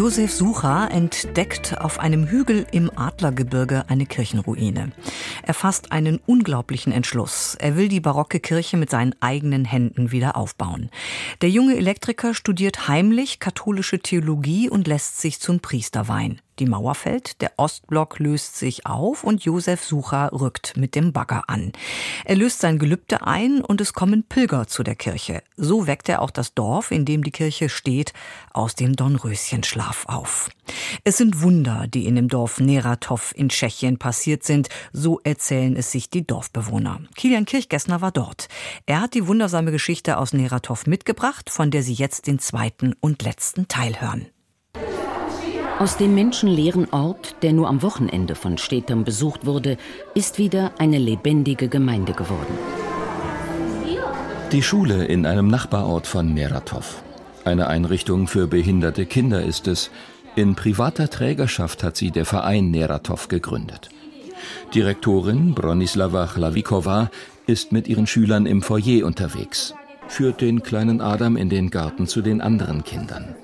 Josef 0.08 0.32
Sucher 0.32 0.90
entdeckt 0.90 1.80
auf 1.80 1.98
einem 1.98 2.28
Hügel 2.28 2.66
im 2.70 2.90
Adlergebirge 2.96 3.84
eine 3.88 4.06
Kirchenruine. 4.06 4.92
Er 5.48 5.54
fasst 5.54 5.92
einen 5.92 6.20
unglaublichen 6.26 6.92
Entschluss. 6.92 7.54
Er 7.58 7.74
will 7.74 7.88
die 7.88 8.00
barocke 8.00 8.38
Kirche 8.38 8.76
mit 8.76 8.90
seinen 8.90 9.14
eigenen 9.20 9.64
Händen 9.64 10.12
wieder 10.12 10.36
aufbauen. 10.36 10.90
Der 11.40 11.48
junge 11.48 11.74
Elektriker 11.74 12.34
studiert 12.34 12.86
heimlich 12.86 13.40
katholische 13.40 13.98
Theologie 13.98 14.68
und 14.68 14.86
lässt 14.86 15.22
sich 15.22 15.40
zum 15.40 15.60
Priester 15.60 16.06
weihen. 16.06 16.42
Die 16.58 16.66
Mauer 16.66 16.96
fällt, 16.96 17.40
der 17.40 17.52
Ostblock 17.56 18.18
löst 18.18 18.56
sich 18.56 18.84
auf 18.84 19.22
und 19.22 19.44
Josef 19.44 19.84
Sucher 19.84 20.30
rückt 20.32 20.76
mit 20.76 20.96
dem 20.96 21.12
Bagger 21.12 21.44
an. 21.46 21.72
Er 22.24 22.34
löst 22.34 22.60
sein 22.60 22.80
Gelübde 22.80 23.22
ein 23.24 23.60
und 23.60 23.80
es 23.80 23.92
kommen 23.92 24.24
Pilger 24.24 24.66
zu 24.66 24.82
der 24.82 24.96
Kirche. 24.96 25.42
So 25.56 25.86
weckt 25.86 26.08
er 26.08 26.20
auch 26.20 26.32
das 26.32 26.54
Dorf, 26.54 26.90
in 26.90 27.04
dem 27.04 27.22
die 27.22 27.30
Kirche 27.30 27.68
steht, 27.68 28.12
aus 28.52 28.74
dem 28.74 28.96
Dornröschenschlaf 28.96 30.06
auf. 30.06 30.50
Es 31.04 31.16
sind 31.16 31.42
Wunder, 31.42 31.86
die 31.86 32.06
in 32.06 32.16
dem 32.16 32.28
Dorf 32.28 32.58
Neratov 32.58 33.32
in 33.36 33.50
Tschechien 33.50 33.98
passiert 33.98 34.42
sind, 34.42 34.68
so 34.92 35.20
erzählen 35.22 35.76
es 35.76 35.92
sich 35.92 36.10
die 36.10 36.26
Dorfbewohner. 36.26 37.00
Kilian 37.14 37.44
Kirchgessner 37.44 38.00
war 38.00 38.10
dort. 38.10 38.48
Er 38.86 39.00
hat 39.00 39.14
die 39.14 39.28
wundersame 39.28 39.70
Geschichte 39.70 40.18
aus 40.18 40.32
Neratov 40.32 40.86
mitgebracht, 40.86 41.50
von 41.50 41.70
der 41.70 41.84
Sie 41.84 41.94
jetzt 41.94 42.26
den 42.26 42.40
zweiten 42.40 42.94
und 43.00 43.22
letzten 43.22 43.68
Teil 43.68 44.00
hören. 44.00 44.26
Aus 45.78 45.96
dem 45.96 46.12
menschenleeren 46.16 46.90
Ort, 46.90 47.36
der 47.42 47.52
nur 47.52 47.68
am 47.68 47.82
Wochenende 47.82 48.34
von 48.34 48.58
Städtern 48.58 49.04
besucht 49.04 49.46
wurde, 49.46 49.76
ist 50.12 50.36
wieder 50.38 50.72
eine 50.78 50.98
lebendige 50.98 51.68
Gemeinde 51.68 52.14
geworden. 52.14 52.58
Die 54.50 54.62
Schule 54.62 55.04
in 55.04 55.24
einem 55.24 55.46
Nachbarort 55.46 56.08
von 56.08 56.34
Neratov. 56.34 57.04
Eine 57.44 57.68
Einrichtung 57.68 58.26
für 58.26 58.48
behinderte 58.48 59.06
Kinder 59.06 59.44
ist 59.44 59.68
es. 59.68 59.92
In 60.34 60.56
privater 60.56 61.10
Trägerschaft 61.10 61.84
hat 61.84 61.96
sie 61.96 62.10
der 62.10 62.24
Verein 62.24 62.72
Neratov 62.72 63.28
gegründet. 63.28 63.88
Direktorin 64.74 65.54
Bronislava 65.54 66.26
Chlavikova 66.26 67.08
ist 67.46 67.70
mit 67.70 67.86
ihren 67.86 68.08
Schülern 68.08 68.46
im 68.46 68.62
Foyer 68.62 69.06
unterwegs, 69.06 69.74
führt 70.08 70.40
den 70.40 70.64
kleinen 70.64 71.00
Adam 71.00 71.36
in 71.36 71.48
den 71.48 71.70
Garten 71.70 72.08
zu 72.08 72.20
den 72.20 72.40
anderen 72.40 72.82
Kindern. 72.82 73.36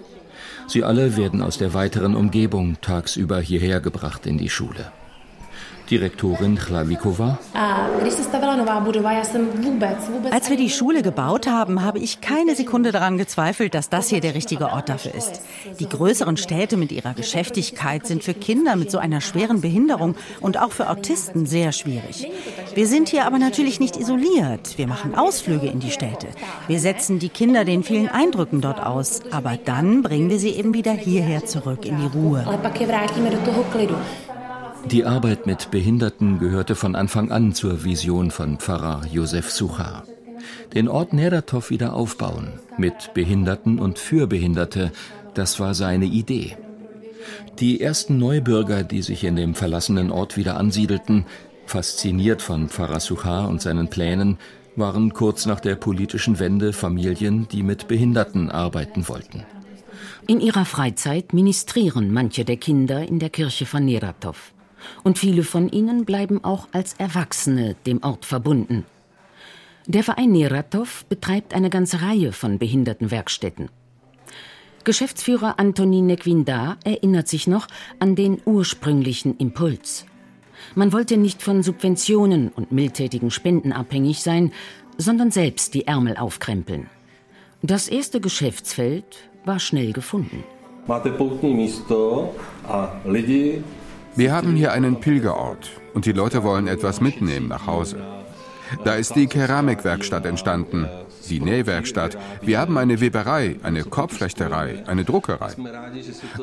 Sie 0.66 0.82
alle 0.82 1.16
werden 1.16 1.42
aus 1.42 1.58
der 1.58 1.74
weiteren 1.74 2.14
Umgebung 2.16 2.76
tagsüber 2.80 3.40
hierher 3.40 3.80
gebracht 3.80 4.26
in 4.26 4.38
die 4.38 4.50
Schule. 4.50 4.92
Direktorin 5.90 6.56
Chlavikova. 6.56 7.38
Als 10.30 10.50
wir 10.50 10.56
die 10.56 10.70
Schule 10.70 11.02
gebaut 11.02 11.46
haben, 11.46 11.82
habe 11.82 11.98
ich 11.98 12.20
keine 12.20 12.54
Sekunde 12.54 12.92
daran 12.92 13.18
gezweifelt, 13.18 13.74
dass 13.74 13.90
das 13.90 14.08
hier 14.08 14.20
der 14.20 14.34
richtige 14.34 14.70
Ort 14.70 14.88
dafür 14.88 15.14
ist. 15.14 15.42
Die 15.78 15.88
größeren 15.88 16.36
Städte 16.36 16.76
mit 16.76 16.92
ihrer 16.92 17.14
Geschäftigkeit 17.14 18.06
sind 18.06 18.24
für 18.24 18.34
Kinder 18.34 18.76
mit 18.76 18.90
so 18.90 18.98
einer 18.98 19.20
schweren 19.20 19.60
Behinderung 19.60 20.14
und 20.40 20.60
auch 20.60 20.72
für 20.72 20.88
Autisten 20.88 21.46
sehr 21.46 21.72
schwierig. 21.72 22.28
Wir 22.74 22.86
sind 22.86 23.08
hier 23.08 23.26
aber 23.26 23.38
natürlich 23.38 23.80
nicht 23.80 23.96
isoliert. 23.96 24.78
Wir 24.78 24.86
machen 24.86 25.14
Ausflüge 25.14 25.66
in 25.66 25.80
die 25.80 25.90
Städte. 25.90 26.28
Wir 26.66 26.80
setzen 26.80 27.18
die 27.18 27.28
Kinder 27.28 27.64
den 27.64 27.82
vielen 27.82 28.08
Eindrücken 28.08 28.60
dort 28.60 28.84
aus. 28.84 29.20
Aber 29.30 29.58
dann 29.62 30.02
bringen 30.02 30.30
wir 30.30 30.38
sie 30.38 30.50
eben 30.50 30.74
wieder 30.74 30.92
hierher 30.92 31.44
zurück 31.44 31.84
in 31.84 31.98
die 31.98 32.06
Ruhe. 32.06 32.44
Die 34.90 35.04
Arbeit 35.06 35.46
mit 35.46 35.70
Behinderten 35.70 36.38
gehörte 36.38 36.74
von 36.74 36.94
Anfang 36.94 37.30
an 37.30 37.54
zur 37.54 37.84
Vision 37.84 38.30
von 38.30 38.58
Pfarrer 38.58 39.02
Josef 39.10 39.50
Suchar. 39.50 40.04
Den 40.74 40.88
Ort 40.88 41.14
Neratov 41.14 41.70
wieder 41.70 41.94
aufbauen, 41.94 42.52
mit 42.76 43.14
Behinderten 43.14 43.78
und 43.78 43.98
für 43.98 44.26
Behinderte, 44.26 44.92
das 45.32 45.58
war 45.58 45.74
seine 45.74 46.04
Idee. 46.04 46.56
Die 47.58 47.80
ersten 47.80 48.18
Neubürger, 48.18 48.84
die 48.84 49.00
sich 49.00 49.24
in 49.24 49.36
dem 49.36 49.54
verlassenen 49.54 50.10
Ort 50.10 50.36
wieder 50.36 50.58
ansiedelten, 50.58 51.24
fasziniert 51.64 52.42
von 52.42 52.68
Pfarrer 52.68 53.00
Suchar 53.00 53.48
und 53.48 53.62
seinen 53.62 53.88
Plänen, 53.88 54.38
waren 54.76 55.14
kurz 55.14 55.46
nach 55.46 55.60
der 55.60 55.76
politischen 55.76 56.38
Wende 56.38 56.74
Familien, 56.74 57.48
die 57.48 57.62
mit 57.62 57.88
Behinderten 57.88 58.50
arbeiten 58.50 59.08
wollten. 59.08 59.44
In 60.26 60.40
ihrer 60.40 60.64
Freizeit 60.64 61.32
ministrieren 61.32 62.12
manche 62.12 62.44
der 62.44 62.56
Kinder 62.58 63.06
in 63.06 63.18
der 63.18 63.30
Kirche 63.30 63.66
von 63.66 63.84
Neratov 63.84 64.53
und 65.02 65.18
viele 65.18 65.42
von 65.42 65.68
ihnen 65.68 66.04
bleiben 66.04 66.42
auch 66.44 66.68
als 66.72 66.94
Erwachsene 66.94 67.76
dem 67.86 68.02
Ort 68.02 68.24
verbunden. 68.24 68.84
Der 69.86 70.02
Verein 70.02 70.32
Neratov 70.32 71.04
betreibt 71.06 71.54
eine 71.54 71.68
ganze 71.68 72.00
Reihe 72.00 72.32
von 72.32 72.58
Behindertenwerkstätten. 72.58 73.68
Geschäftsführer 74.84 75.58
Antonin 75.58 76.06
Nequinda 76.06 76.76
erinnert 76.84 77.28
sich 77.28 77.46
noch 77.46 77.66
an 77.98 78.14
den 78.14 78.40
ursprünglichen 78.44 79.36
Impuls. 79.38 80.06
Man 80.74 80.92
wollte 80.92 81.16
nicht 81.16 81.42
von 81.42 81.62
Subventionen 81.62 82.48
und 82.48 82.72
mildtätigen 82.72 83.30
Spenden 83.30 83.72
abhängig 83.72 84.22
sein, 84.22 84.52
sondern 84.96 85.30
selbst 85.30 85.74
die 85.74 85.86
Ärmel 85.86 86.16
aufkrempeln. 86.16 86.88
Das 87.62 87.88
erste 87.88 88.20
Geschäftsfeld 88.20 89.04
war 89.44 89.58
schnell 89.58 89.92
gefunden. 89.92 90.44
Wir 94.16 94.32
haben 94.32 94.54
hier 94.54 94.72
einen 94.72 95.00
Pilgerort 95.00 95.72
und 95.92 96.06
die 96.06 96.12
Leute 96.12 96.44
wollen 96.44 96.68
etwas 96.68 97.00
mitnehmen 97.00 97.48
nach 97.48 97.66
Hause. 97.66 97.98
Da 98.84 98.94
ist 98.94 99.16
die 99.16 99.26
Keramikwerkstatt 99.26 100.24
entstanden, 100.24 100.88
die 101.28 101.40
Nähwerkstatt. 101.40 102.16
Wir 102.40 102.60
haben 102.60 102.78
eine 102.78 103.00
Weberei, 103.00 103.56
eine 103.64 103.82
Korbflechterei, 103.82 104.84
eine 104.86 105.04
Druckerei. 105.04 105.54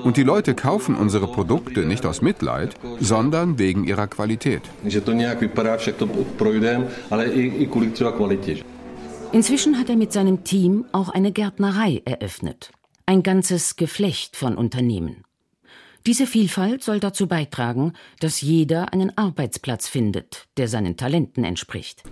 Und 0.04 0.18
die 0.18 0.24
Leute 0.24 0.54
kaufen 0.54 0.96
unsere 0.96 1.28
Produkte 1.28 1.86
nicht 1.86 2.06
aus 2.06 2.22
Mitleid, 2.22 2.76
sondern 3.00 3.58
wegen 3.58 3.86
ihrer 3.86 4.08
Qualität. 4.08 4.64
Inzwischen 9.32 9.80
hat 9.80 9.90
er 9.90 9.96
mit 9.96 10.12
seinem 10.12 10.44
Team 10.44 10.86
auch 10.92 11.10
eine 11.10 11.32
Gärtnerei 11.32 12.02
eröffnet. 12.04 12.72
Ein 13.06 13.24
ganzes 13.24 13.78
Geflecht 13.78 14.36
von 14.36 14.56
Unternehmen. 14.56 15.24
Diese 16.08 16.26
Vielfalt 16.26 16.84
soll 16.84 17.00
dazu 17.00 17.28
beitragen, 17.28 17.94
dass 18.20 18.42
jeder 18.42 18.92
einen 18.92 19.16
Arbeitsplatz 19.18 19.88
findet, 19.88 20.48
der 20.58 20.68
seinen 20.68 20.98
Talenten 20.98 21.44
entspricht. 21.44 22.04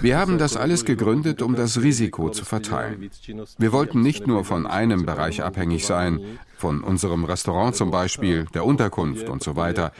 Wir 0.00 0.18
haben 0.18 0.38
das 0.38 0.56
alles 0.56 0.84
gegründet, 0.84 1.42
um 1.42 1.54
das 1.54 1.80
Risiko 1.80 2.30
zu 2.30 2.44
verteilen. 2.44 3.10
Wir 3.58 3.72
wollten 3.72 4.02
nicht 4.02 4.26
nur 4.26 4.44
von 4.44 4.66
einem 4.66 5.06
Bereich 5.06 5.42
abhängig 5.42 5.86
sein, 5.86 6.38
von 6.58 6.82
unserem 6.82 7.24
Restaurant 7.24 7.74
zum 7.76 7.90
Beispiel, 7.90 8.46
der 8.54 8.64
Unterkunft 8.64 9.28
und 9.28 9.42
so 9.42 9.56
weiter. 9.56 9.92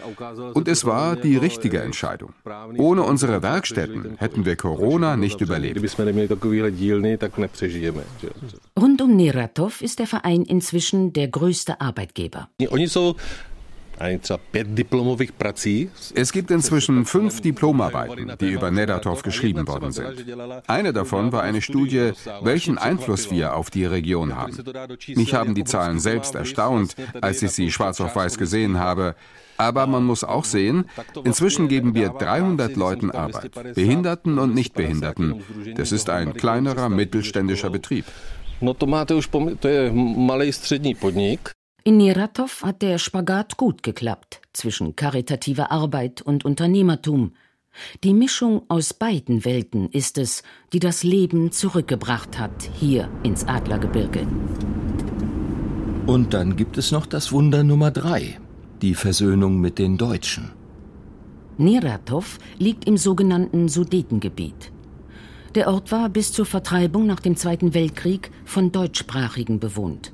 Und 0.54 0.68
es 0.68 0.84
war 0.84 1.16
die 1.16 1.36
richtige 1.36 1.80
Entscheidung. 1.80 2.32
Ohne 2.76 3.02
unsere 3.02 3.42
Werkstätten 3.42 4.16
hätten 4.18 4.44
wir 4.44 4.56
Corona 4.56 5.16
nicht 5.16 5.40
überlebt. 5.40 5.80
Rund 8.78 9.02
um 9.02 9.16
Neratov 9.16 9.82
ist 9.82 9.98
der 9.98 10.06
Verein 10.06 10.42
inzwischen 10.42 11.12
der 11.12 11.28
größte 11.28 11.80
Arbeitgeber. 11.80 12.48
Es 16.14 16.32
gibt 16.32 16.50
inzwischen 16.50 17.04
fünf 17.04 17.40
Diplomarbeiten, 17.40 18.32
die 18.40 18.50
über 18.50 18.70
Nedatov 18.70 19.22
geschrieben 19.22 19.66
worden 19.66 19.92
sind. 19.92 20.24
Eine 20.66 20.92
davon 20.92 21.32
war 21.32 21.42
eine 21.42 21.62
Studie, 21.62 22.12
welchen 22.42 22.78
Einfluss 22.78 23.30
wir 23.30 23.54
auf 23.54 23.70
die 23.70 23.84
Region 23.84 24.36
haben. 24.36 24.56
Mich 25.14 25.34
haben 25.34 25.54
die 25.54 25.64
Zahlen 25.64 25.98
selbst 26.00 26.34
erstaunt, 26.34 26.94
als 27.20 27.42
ich 27.42 27.50
sie 27.50 27.70
schwarz 27.70 28.00
auf 28.00 28.16
weiß 28.16 28.38
gesehen 28.38 28.78
habe. 28.78 29.14
Aber 29.60 29.88
man 29.88 30.04
muss 30.04 30.22
auch 30.22 30.44
sehen, 30.44 30.84
inzwischen 31.24 31.66
geben 31.66 31.94
wir 31.94 32.10
300 32.10 32.76
Leuten 32.76 33.10
Arbeit, 33.10 33.50
Behinderten 33.74 34.38
und 34.38 34.54
Nichtbehinderten. 34.54 35.42
Das 35.74 35.90
ist 35.90 36.10
ein 36.10 36.34
kleinerer 36.34 36.88
mittelständischer 36.88 37.68
Betrieb. 37.68 38.04
No 38.60 38.74
to 38.74 38.86
máte 38.86 39.14
už 39.14 39.28
to 39.60 39.68
je 39.68 39.92
malý 39.94 40.52
střední 40.52 40.94
podnik. 40.94 41.57
In 41.88 41.96
Neratov 41.96 42.64
hat 42.64 42.82
der 42.82 42.98
Spagat 42.98 43.56
gut 43.56 43.82
geklappt 43.82 44.42
zwischen 44.52 44.94
karitativer 44.94 45.70
Arbeit 45.70 46.20
und 46.20 46.44
Unternehmertum. 46.44 47.32
Die 48.04 48.12
Mischung 48.12 48.60
aus 48.68 48.92
beiden 48.92 49.46
Welten 49.46 49.88
ist 49.88 50.18
es, 50.18 50.42
die 50.74 50.80
das 50.80 51.02
Leben 51.02 51.50
zurückgebracht 51.50 52.38
hat 52.38 52.68
hier 52.74 53.08
ins 53.22 53.46
Adlergebirge. 53.46 54.28
Und 56.04 56.34
dann 56.34 56.56
gibt 56.56 56.76
es 56.76 56.92
noch 56.92 57.06
das 57.06 57.32
Wunder 57.32 57.64
Nummer 57.64 57.90
drei, 57.90 58.38
die 58.82 58.92
Versöhnung 58.92 59.58
mit 59.58 59.78
den 59.78 59.96
Deutschen. 59.96 60.50
Neratov 61.56 62.36
liegt 62.58 62.84
im 62.84 62.98
sogenannten 62.98 63.70
Sudetengebiet. 63.70 64.72
Der 65.54 65.68
Ort 65.68 65.90
war 65.90 66.10
bis 66.10 66.32
zur 66.32 66.44
Vertreibung 66.44 67.06
nach 67.06 67.20
dem 67.20 67.34
Zweiten 67.34 67.72
Weltkrieg 67.72 68.30
von 68.44 68.72
Deutschsprachigen 68.72 69.58
bewohnt. 69.58 70.12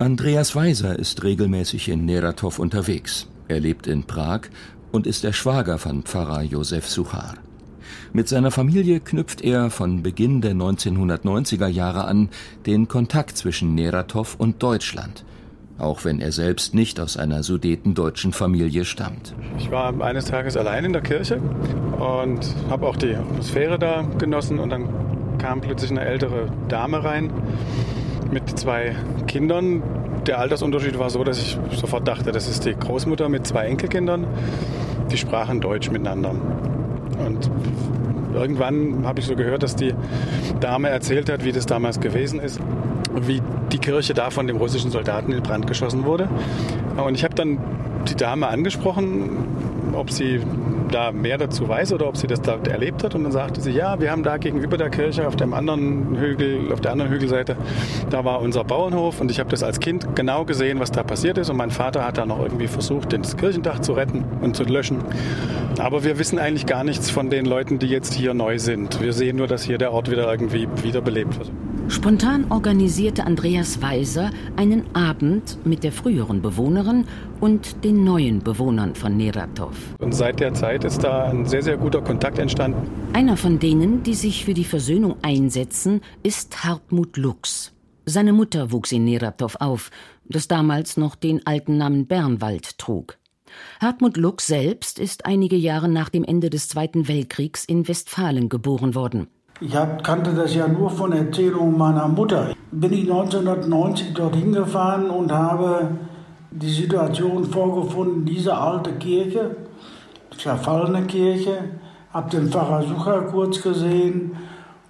Andreas 0.00 0.56
Weiser 0.56 0.98
ist 0.98 1.22
regelmäßig 1.22 1.88
in 1.88 2.04
Neratov 2.04 2.58
unterwegs. 2.58 3.28
Er 3.46 3.60
lebt 3.60 3.86
in 3.86 4.02
Prag 4.02 4.40
und 4.90 5.06
ist 5.06 5.22
der 5.22 5.32
Schwager 5.32 5.78
von 5.78 6.02
Pfarrer 6.02 6.42
Josef 6.42 6.88
Suchar. 6.88 7.34
Mit 8.12 8.28
seiner 8.28 8.50
Familie 8.50 8.98
knüpft 8.98 9.40
er 9.42 9.70
von 9.70 10.02
Beginn 10.02 10.40
der 10.40 10.54
1990er 10.54 11.68
Jahre 11.68 12.06
an 12.06 12.28
den 12.66 12.88
Kontakt 12.88 13.36
zwischen 13.36 13.76
Neratov 13.76 14.34
und 14.36 14.64
Deutschland, 14.64 15.24
auch 15.78 16.04
wenn 16.04 16.20
er 16.20 16.32
selbst 16.32 16.74
nicht 16.74 16.98
aus 16.98 17.16
einer 17.16 17.44
sudetendeutschen 17.44 18.32
Familie 18.32 18.84
stammt. 18.84 19.36
Ich 19.58 19.70
war 19.70 20.00
eines 20.02 20.24
Tages 20.24 20.56
allein 20.56 20.86
in 20.86 20.92
der 20.92 21.02
Kirche 21.02 21.36
und 21.36 22.40
habe 22.68 22.88
auch 22.88 22.96
die 22.96 23.14
Atmosphäre 23.14 23.78
da 23.78 24.02
genossen 24.18 24.58
und 24.58 24.70
dann 24.70 24.88
kam 25.38 25.60
plötzlich 25.60 25.92
eine 25.92 26.04
ältere 26.04 26.50
Dame 26.68 27.04
rein 27.04 27.30
mit 28.34 28.58
zwei 28.58 28.96
Kindern. 29.28 29.82
Der 30.26 30.40
Altersunterschied 30.40 30.98
war 30.98 31.08
so, 31.08 31.22
dass 31.24 31.38
ich 31.38 31.56
sofort 31.70 32.06
dachte, 32.06 32.32
das 32.32 32.48
ist 32.48 32.64
die 32.66 32.74
Großmutter 32.74 33.28
mit 33.28 33.46
zwei 33.46 33.66
Enkelkindern. 33.66 34.26
Die 35.10 35.16
sprachen 35.16 35.60
Deutsch 35.60 35.90
miteinander. 35.90 36.34
Und 37.24 37.50
irgendwann 38.34 39.06
habe 39.06 39.20
ich 39.20 39.26
so 39.26 39.36
gehört, 39.36 39.62
dass 39.62 39.76
die 39.76 39.94
Dame 40.60 40.88
erzählt 40.88 41.30
hat, 41.30 41.44
wie 41.44 41.52
das 41.52 41.66
damals 41.66 42.00
gewesen 42.00 42.40
ist, 42.40 42.60
wie 43.14 43.40
die 43.72 43.78
Kirche 43.78 44.14
da 44.14 44.30
von 44.30 44.48
dem 44.48 44.56
russischen 44.56 44.90
Soldaten 44.90 45.30
in 45.30 45.42
Brand 45.42 45.68
geschossen 45.68 46.04
wurde. 46.04 46.28
Und 46.96 47.14
ich 47.14 47.22
habe 47.22 47.34
dann 47.34 47.58
die 48.08 48.16
Dame 48.16 48.48
angesprochen, 48.48 49.30
ob 49.92 50.10
sie 50.10 50.40
da 50.94 51.12
mehr 51.12 51.38
dazu 51.38 51.68
weiß 51.68 51.92
oder 51.92 52.06
ob 52.08 52.16
sie 52.16 52.26
das 52.26 52.40
da 52.40 52.56
erlebt 52.68 53.02
hat. 53.02 53.14
Und 53.14 53.24
dann 53.24 53.32
sagte 53.32 53.60
sie, 53.60 53.72
ja, 53.72 54.00
wir 54.00 54.10
haben 54.10 54.22
da 54.22 54.36
gegenüber 54.36 54.76
der 54.76 54.90
Kirche 54.90 55.26
auf 55.26 55.36
dem 55.36 55.52
anderen 55.52 56.16
Hügel, 56.16 56.72
auf 56.72 56.80
der 56.80 56.92
anderen 56.92 57.10
Hügelseite, 57.10 57.56
da 58.10 58.24
war 58.24 58.40
unser 58.40 58.64
Bauernhof 58.64 59.20
und 59.20 59.30
ich 59.30 59.40
habe 59.40 59.50
das 59.50 59.62
als 59.62 59.80
Kind 59.80 60.14
genau 60.14 60.44
gesehen, 60.44 60.78
was 60.80 60.92
da 60.92 61.02
passiert 61.02 61.38
ist. 61.38 61.50
Und 61.50 61.56
mein 61.56 61.70
Vater 61.70 62.04
hat 62.06 62.18
da 62.18 62.26
noch 62.26 62.40
irgendwie 62.40 62.68
versucht, 62.68 63.12
das 63.12 63.36
Kirchendach 63.36 63.80
zu 63.80 63.92
retten 63.92 64.24
und 64.40 64.56
zu 64.56 64.64
löschen. 64.64 64.98
Aber 65.78 66.04
wir 66.04 66.18
wissen 66.18 66.38
eigentlich 66.38 66.66
gar 66.66 66.84
nichts 66.84 67.10
von 67.10 67.30
den 67.30 67.46
Leuten, 67.46 67.78
die 67.78 67.88
jetzt 67.88 68.14
hier 68.14 68.32
neu 68.32 68.58
sind. 68.58 69.00
Wir 69.02 69.12
sehen 69.12 69.36
nur, 69.36 69.48
dass 69.48 69.64
hier 69.64 69.78
der 69.78 69.92
Ort 69.92 70.10
wieder 70.10 70.30
irgendwie 70.30 70.68
wiederbelebt 70.82 71.38
wird. 71.38 71.50
Spontan 71.88 72.50
organisierte 72.50 73.26
Andreas 73.26 73.82
Weiser 73.82 74.30
einen 74.56 74.94
Abend 74.94 75.58
mit 75.66 75.84
der 75.84 75.92
früheren 75.92 76.40
Bewohnerin 76.40 77.04
und 77.40 77.84
den 77.84 78.04
neuen 78.04 78.42
Bewohnern 78.42 78.94
von 78.94 79.16
Neratov. 79.16 79.76
Und 79.98 80.14
seit 80.14 80.40
der 80.40 80.54
Zeit 80.54 80.84
ist 80.84 81.04
da 81.04 81.24
ein 81.24 81.44
sehr, 81.44 81.62
sehr 81.62 81.76
guter 81.76 82.00
Kontakt 82.00 82.38
entstanden. 82.38 82.86
Einer 83.12 83.36
von 83.36 83.58
denen, 83.58 84.02
die 84.02 84.14
sich 84.14 84.46
für 84.46 84.54
die 84.54 84.64
Versöhnung 84.64 85.16
einsetzen, 85.22 86.00
ist 86.22 86.64
Hartmut 86.64 87.18
Lux. 87.18 87.72
Seine 88.06 88.32
Mutter 88.32 88.72
wuchs 88.72 88.92
in 88.92 89.04
Neratov 89.04 89.56
auf, 89.60 89.90
das 90.26 90.48
damals 90.48 90.96
noch 90.96 91.14
den 91.14 91.46
alten 91.46 91.76
Namen 91.76 92.06
Bernwald 92.06 92.78
trug. 92.78 93.18
Hartmut 93.80 94.16
Lux 94.16 94.46
selbst 94.46 94.98
ist 94.98 95.26
einige 95.26 95.56
Jahre 95.56 95.88
nach 95.88 96.08
dem 96.08 96.24
Ende 96.24 96.48
des 96.48 96.68
Zweiten 96.68 97.08
Weltkriegs 97.08 97.64
in 97.64 97.86
Westfalen 97.86 98.48
geboren 98.48 98.94
worden. 98.94 99.28
Ich 99.60 99.72
kannte 100.02 100.32
das 100.34 100.52
ja 100.54 100.66
nur 100.66 100.90
von 100.90 101.12
Erzählungen 101.12 101.78
meiner 101.78 102.08
Mutter. 102.08 102.54
Bin 102.72 102.92
ich 102.92 103.02
1990 103.02 104.12
dorthin 104.12 104.52
gefahren 104.52 105.10
und 105.10 105.30
habe 105.30 105.90
die 106.50 106.72
Situation 106.72 107.44
vorgefunden, 107.44 108.24
diese 108.24 108.56
alte 108.56 108.92
Kirche, 108.94 109.56
verfallene 110.36 111.06
Kirche, 111.06 111.56
habe 112.12 112.30
den 112.30 112.50
Pfarrer 112.50 112.82
Sucher 112.82 113.22
kurz 113.22 113.62
gesehen 113.62 114.32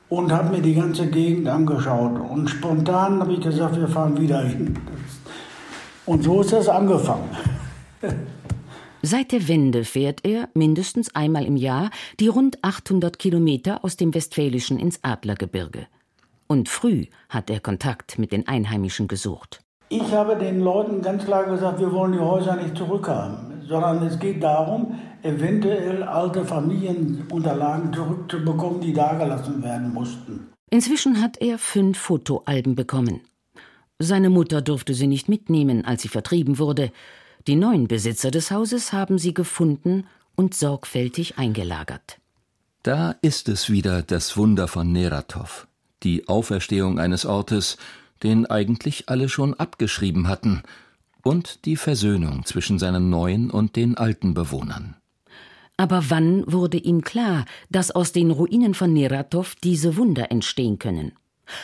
und 0.09 0.33
habe 0.33 0.57
mir 0.57 0.63
die 0.63 0.75
ganze 0.75 1.09
Gegend 1.09 1.47
angeschaut. 1.47 2.19
Und 2.31 2.49
spontan 2.49 3.21
habe 3.21 3.35
ich 3.35 3.41
gesagt, 3.41 3.79
wir 3.79 3.89
fahren 3.89 4.19
wieder 4.19 4.41
hin. 4.41 4.79
Und 6.07 6.25
so 6.25 6.41
ist 6.41 6.53
das 6.53 6.69
angefangen. 6.71 7.29
Seit 9.07 9.33
der 9.33 9.49
Wende 9.49 9.85
fährt 9.85 10.25
er 10.25 10.49
mindestens 10.55 11.15
einmal 11.15 11.45
im 11.45 11.57
Jahr 11.57 11.91
die 12.21 12.29
rund 12.29 12.65
800 12.65 13.19
Kilometer 13.19 13.85
aus 13.85 13.99
dem 13.99 14.15
Westfälischen 14.15 14.79
ins 14.79 15.05
Adlergebirge. 15.05 15.89
Und 16.47 16.71
früh 16.71 17.05
hat 17.29 17.51
er 17.51 17.61
Kontakt 17.61 18.19
mit 18.19 18.33
den 18.33 18.49
Einheimischen 18.49 19.07
gesucht. 19.07 19.61
Ich 19.91 20.11
habe 20.11 20.37
den 20.37 20.61
Leuten 20.61 21.03
ganz 21.03 21.27
klar 21.27 21.45
gesagt, 21.45 21.81
wir 21.81 21.93
wollen 21.93 22.13
die 22.13 22.19
Häuser 22.19 22.57
nicht 22.57 22.79
zurückhaben, 22.79 23.61
sondern 23.69 24.03
es 24.07 24.19
geht 24.19 24.43
darum, 24.43 24.99
eventuell 25.23 26.03
alte 26.03 26.43
Familienunterlagen 26.43 27.93
zurückzubekommen, 27.93 28.81
die 28.81 28.95
dagelassen 28.95 29.63
werden 29.63 29.93
mussten. 29.93 30.49
Inzwischen 30.71 31.21
hat 31.21 31.37
er 31.43 31.59
fünf 31.59 31.99
Fotoalben 31.99 32.75
bekommen. 32.75 33.21
Seine 33.99 34.31
Mutter 34.31 34.63
durfte 34.63 34.95
sie 34.95 35.09
nicht 35.09 35.29
mitnehmen, 35.29 35.85
als 35.85 36.01
sie 36.01 36.09
vertrieben 36.09 36.59
wurde. 36.59 36.91
Die 37.47 37.57
neuen 37.57 37.89
Besitzer 37.89 38.31
des 38.31 38.51
Hauses 38.51 38.93
haben 38.93 39.19
sie 39.19 39.35
gefunden 39.35 40.07
und 40.35 40.55
sorgfältig 40.55 41.39
eingelagert. 41.39 42.19
Da 42.83 43.17
ist 43.23 43.49
es 43.49 43.69
wieder 43.69 44.03
das 44.03 44.37
Wunder 44.37 44.67
von 44.67 44.93
Neratov, 44.93 45.67
die 46.03 46.29
Auferstehung 46.29 46.99
eines 46.99 47.27
Ortes, 47.27 47.77
den 48.23 48.47
eigentlich 48.47 49.09
alle 49.09 49.29
schon 49.29 49.55
abgeschrieben 49.55 50.29
hatten, 50.29 50.63
und 51.23 51.65
die 51.65 51.77
Versöhnung 51.77 52.45
zwischen 52.45 52.79
seinen 52.79 53.09
neuen 53.09 53.51
und 53.51 53.77
den 53.77 53.97
alten 53.97 54.35
Bewohnern. 54.35 54.97
Aber 55.77 56.11
wann 56.11 56.45
wurde 56.51 56.77
ihm 56.79 57.03
klar, 57.03 57.47
dass 57.69 57.91
aus 57.91 58.13
den 58.13 58.31
Ruinen 58.31 58.75
von 58.75 58.93
Neratov 58.93 59.55
diese 59.57 59.97
Wunder 59.97 60.31
entstehen 60.31 60.79
können? 60.79 61.13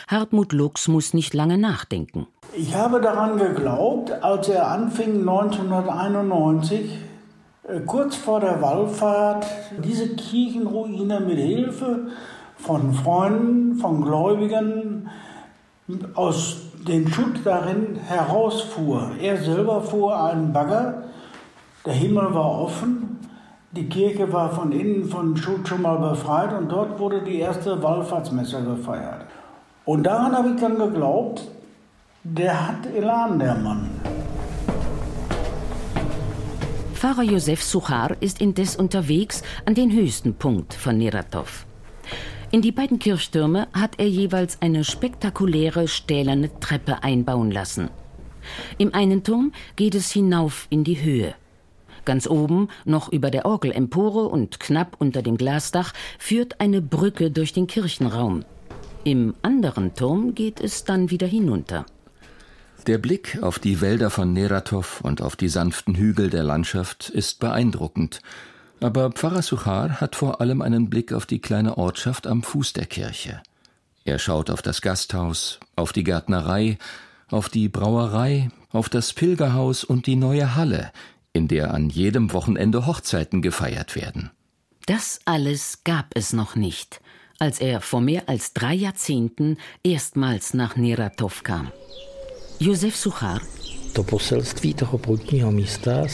Hartmut 0.07 0.53
Lux 0.53 0.87
muss 0.87 1.13
nicht 1.13 1.33
lange 1.33 1.57
nachdenken. 1.57 2.27
Ich 2.53 2.75
habe 2.75 2.99
daran 3.01 3.37
geglaubt, 3.37 4.11
als 4.23 4.49
er 4.49 4.67
anfing 4.67 5.19
1991, 5.19 6.97
äh, 7.67 7.79
kurz 7.81 8.15
vor 8.15 8.39
der 8.39 8.61
Wallfahrt, 8.61 9.45
diese 9.83 10.15
Kirchenruine 10.15 11.19
mit 11.21 11.37
Hilfe 11.37 12.07
von 12.57 12.93
Freunden, 12.93 13.75
von 13.77 14.03
Gläubigen 14.03 15.09
aus 16.13 16.57
dem 16.87 17.07
Schutt 17.07 17.41
darin 17.43 17.95
herausfuhr. 18.07 19.11
Er 19.21 19.37
selber 19.37 19.81
fuhr 19.81 20.21
einen 20.23 20.53
Bagger, 20.53 21.03
der 21.85 21.93
Himmel 21.93 22.33
war 22.33 22.61
offen, 22.61 23.19
die 23.71 23.87
Kirche 23.87 24.31
war 24.33 24.51
von 24.51 24.71
innen 24.71 25.05
von 25.05 25.35
Schutt 25.37 25.67
schon 25.67 25.81
mal 25.81 25.97
befreit 25.97 26.53
und 26.53 26.69
dort 26.69 26.99
wurde 26.99 27.21
die 27.21 27.39
erste 27.39 27.81
Wallfahrtsmesse 27.81 28.61
gefeiert. 28.63 29.25
Und 29.85 30.03
daran 30.03 30.33
habe 30.33 30.51
ich 30.51 30.61
dann 30.61 30.77
geglaubt, 30.77 31.47
der 32.23 32.67
hat 32.67 32.85
Elan, 32.85 33.39
der 33.39 33.55
Mann. 33.55 33.89
Pfarrer 36.93 37.23
Josef 37.23 37.63
Suchar 37.63 38.15
ist 38.19 38.41
indes 38.41 38.75
unterwegs 38.75 39.41
an 39.65 39.73
den 39.73 39.91
höchsten 39.91 40.35
Punkt 40.35 40.75
von 40.75 40.99
Neratov. 40.99 41.65
In 42.51 42.61
die 42.61 42.71
beiden 42.71 42.99
Kirchtürme 42.99 43.67
hat 43.73 43.97
er 43.97 44.07
jeweils 44.07 44.61
eine 44.61 44.83
spektakuläre 44.83 45.87
stählerne 45.87 46.51
Treppe 46.59 47.01
einbauen 47.01 47.49
lassen. 47.49 47.89
Im 48.77 48.93
einen 48.93 49.23
Turm 49.23 49.51
geht 49.77 49.95
es 49.95 50.11
hinauf 50.11 50.67
in 50.69 50.83
die 50.83 51.01
Höhe. 51.01 51.33
Ganz 52.05 52.27
oben, 52.27 52.69
noch 52.85 53.11
über 53.11 53.31
der 53.31 53.45
Orgelempore 53.45 54.27
und 54.27 54.59
knapp 54.59 54.95
unter 54.99 55.21
dem 55.21 55.37
Glasdach, 55.37 55.93
führt 56.19 56.59
eine 56.59 56.81
Brücke 56.81 57.31
durch 57.31 57.53
den 57.53 57.67
Kirchenraum. 57.67 58.43
Im 59.03 59.33
anderen 59.41 59.95
Turm 59.95 60.35
geht 60.35 60.59
es 60.59 60.83
dann 60.83 61.09
wieder 61.09 61.25
hinunter. 61.25 61.85
Der 62.85 62.99
Blick 62.99 63.39
auf 63.41 63.57
die 63.57 63.81
Wälder 63.81 64.11
von 64.11 64.31
Neratov 64.31 65.01
und 65.01 65.21
auf 65.21 65.35
die 65.35 65.49
sanften 65.49 65.95
Hügel 65.95 66.29
der 66.29 66.43
Landschaft 66.43 67.09
ist 67.09 67.39
beeindruckend. 67.39 68.21
Aber 68.79 69.11
Pfarrer 69.11 69.41
Suchar 69.41 70.01
hat 70.01 70.15
vor 70.15 70.39
allem 70.39 70.61
einen 70.61 70.89
Blick 70.89 71.13
auf 71.13 71.25
die 71.25 71.39
kleine 71.39 71.77
Ortschaft 71.77 72.27
am 72.27 72.43
Fuß 72.43 72.73
der 72.73 72.85
Kirche. 72.85 73.41
Er 74.03 74.19
schaut 74.19 74.49
auf 74.51 74.61
das 74.61 74.81
Gasthaus, 74.81 75.59
auf 75.75 75.93
die 75.93 76.03
Gärtnerei, 76.03 76.77
auf 77.29 77.49
die 77.49 77.69
Brauerei, 77.69 78.49
auf 78.71 78.89
das 78.89 79.13
Pilgerhaus 79.13 79.83
und 79.83 80.05
die 80.05 80.15
neue 80.15 80.55
Halle, 80.55 80.91
in 81.33 81.47
der 81.47 81.73
an 81.73 81.89
jedem 81.89 82.33
Wochenende 82.33 82.85
Hochzeiten 82.85 83.41
gefeiert 83.41 83.95
werden. 83.95 84.31
Das 84.85 85.19
alles 85.25 85.83
gab 85.83 86.07
es 86.15 86.33
noch 86.33 86.55
nicht, 86.55 87.01
als 87.41 87.59
er 87.59 87.81
vor 87.81 88.01
mehr 88.01 88.29
als 88.29 88.53
drei 88.53 88.75
Jahrzehnten 88.75 89.57
erstmals 89.83 90.53
nach 90.53 90.75
Neratov 90.75 91.41
kam. 91.41 91.71
Josef 92.59 92.95
Suchar. 92.95 93.41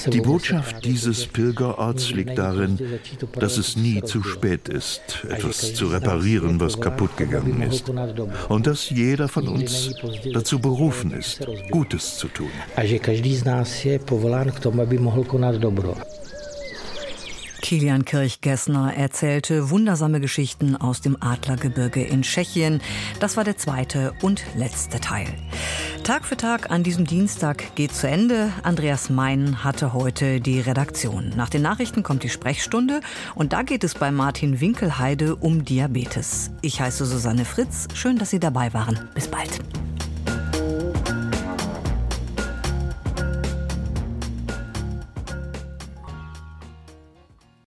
Die 0.10 0.22
Botschaft 0.22 0.86
dieses 0.86 1.28
Pilgerorts 1.28 2.12
liegt 2.12 2.38
darin, 2.38 2.80
dass 3.34 3.58
es 3.58 3.76
nie 3.76 4.02
zu 4.02 4.24
spät 4.24 4.70
ist, 4.70 5.26
etwas 5.30 5.74
zu 5.76 5.88
reparieren, 5.88 6.60
was 6.60 6.80
kaputt 6.80 7.16
gegangen 7.18 7.62
ist. 7.62 7.88
Und 8.48 8.66
dass 8.66 8.90
jeder 8.90 9.28
von 9.28 9.48
uns 9.50 9.94
dazu 10.34 10.60
berufen 10.60 11.12
ist, 11.12 11.46
Gutes 11.70 12.18
zu 12.18 12.30
tun. 12.30 12.50
Kilian 17.62 18.06
Kirchgessner 18.06 18.94
erzählte 18.96 19.70
wundersame 19.70 20.20
Geschichten 20.20 20.76
aus 20.76 21.02
dem 21.02 21.18
Adlergebirge 21.22 22.04
in 22.04 22.22
Tschechien. 22.22 22.82
Das 23.20 23.38
war 23.38 23.44
der 23.44 23.58
zweite 23.58 24.14
und 24.22 24.44
letzte 24.56 25.00
Teil. 25.00 25.28
Tag 26.04 26.26
für 26.26 26.38
Tag 26.38 26.72
an 26.72 26.84
diesem 26.84 27.06
Dienstag 27.06 27.76
geht 27.76 27.94
zu 27.94 28.08
Ende. 28.08 28.52
Andreas 28.64 29.10
Mein 29.10 29.64
hatte 29.64 29.94
heute 29.94 30.40
die 30.40 30.60
Redaktion. 30.60 31.34
Nach 31.36 31.50
den 31.50 31.62
Nachrichten 31.62 32.04
kommt 32.04 32.24
die 32.24 32.30
Sprechstunde 32.30 33.02
und 33.36 33.54
da 33.54 33.64
geht 33.64 33.84
es 33.84 33.96
bei 33.96 34.12
Martin 34.12 34.62
Winkelheide 34.62 35.36
um 35.36 35.66
Diabetes. 35.66 36.52
Ich 36.62 36.80
heiße 36.80 37.06
Susanne 37.06 37.46
Fritz. 37.46 37.88
Schön, 37.94 38.18
dass 38.18 38.30
Sie 38.30 38.40
dabei 38.40 38.74
waren. 38.74 39.10
Bis 39.14 39.28
bald. 39.28 39.60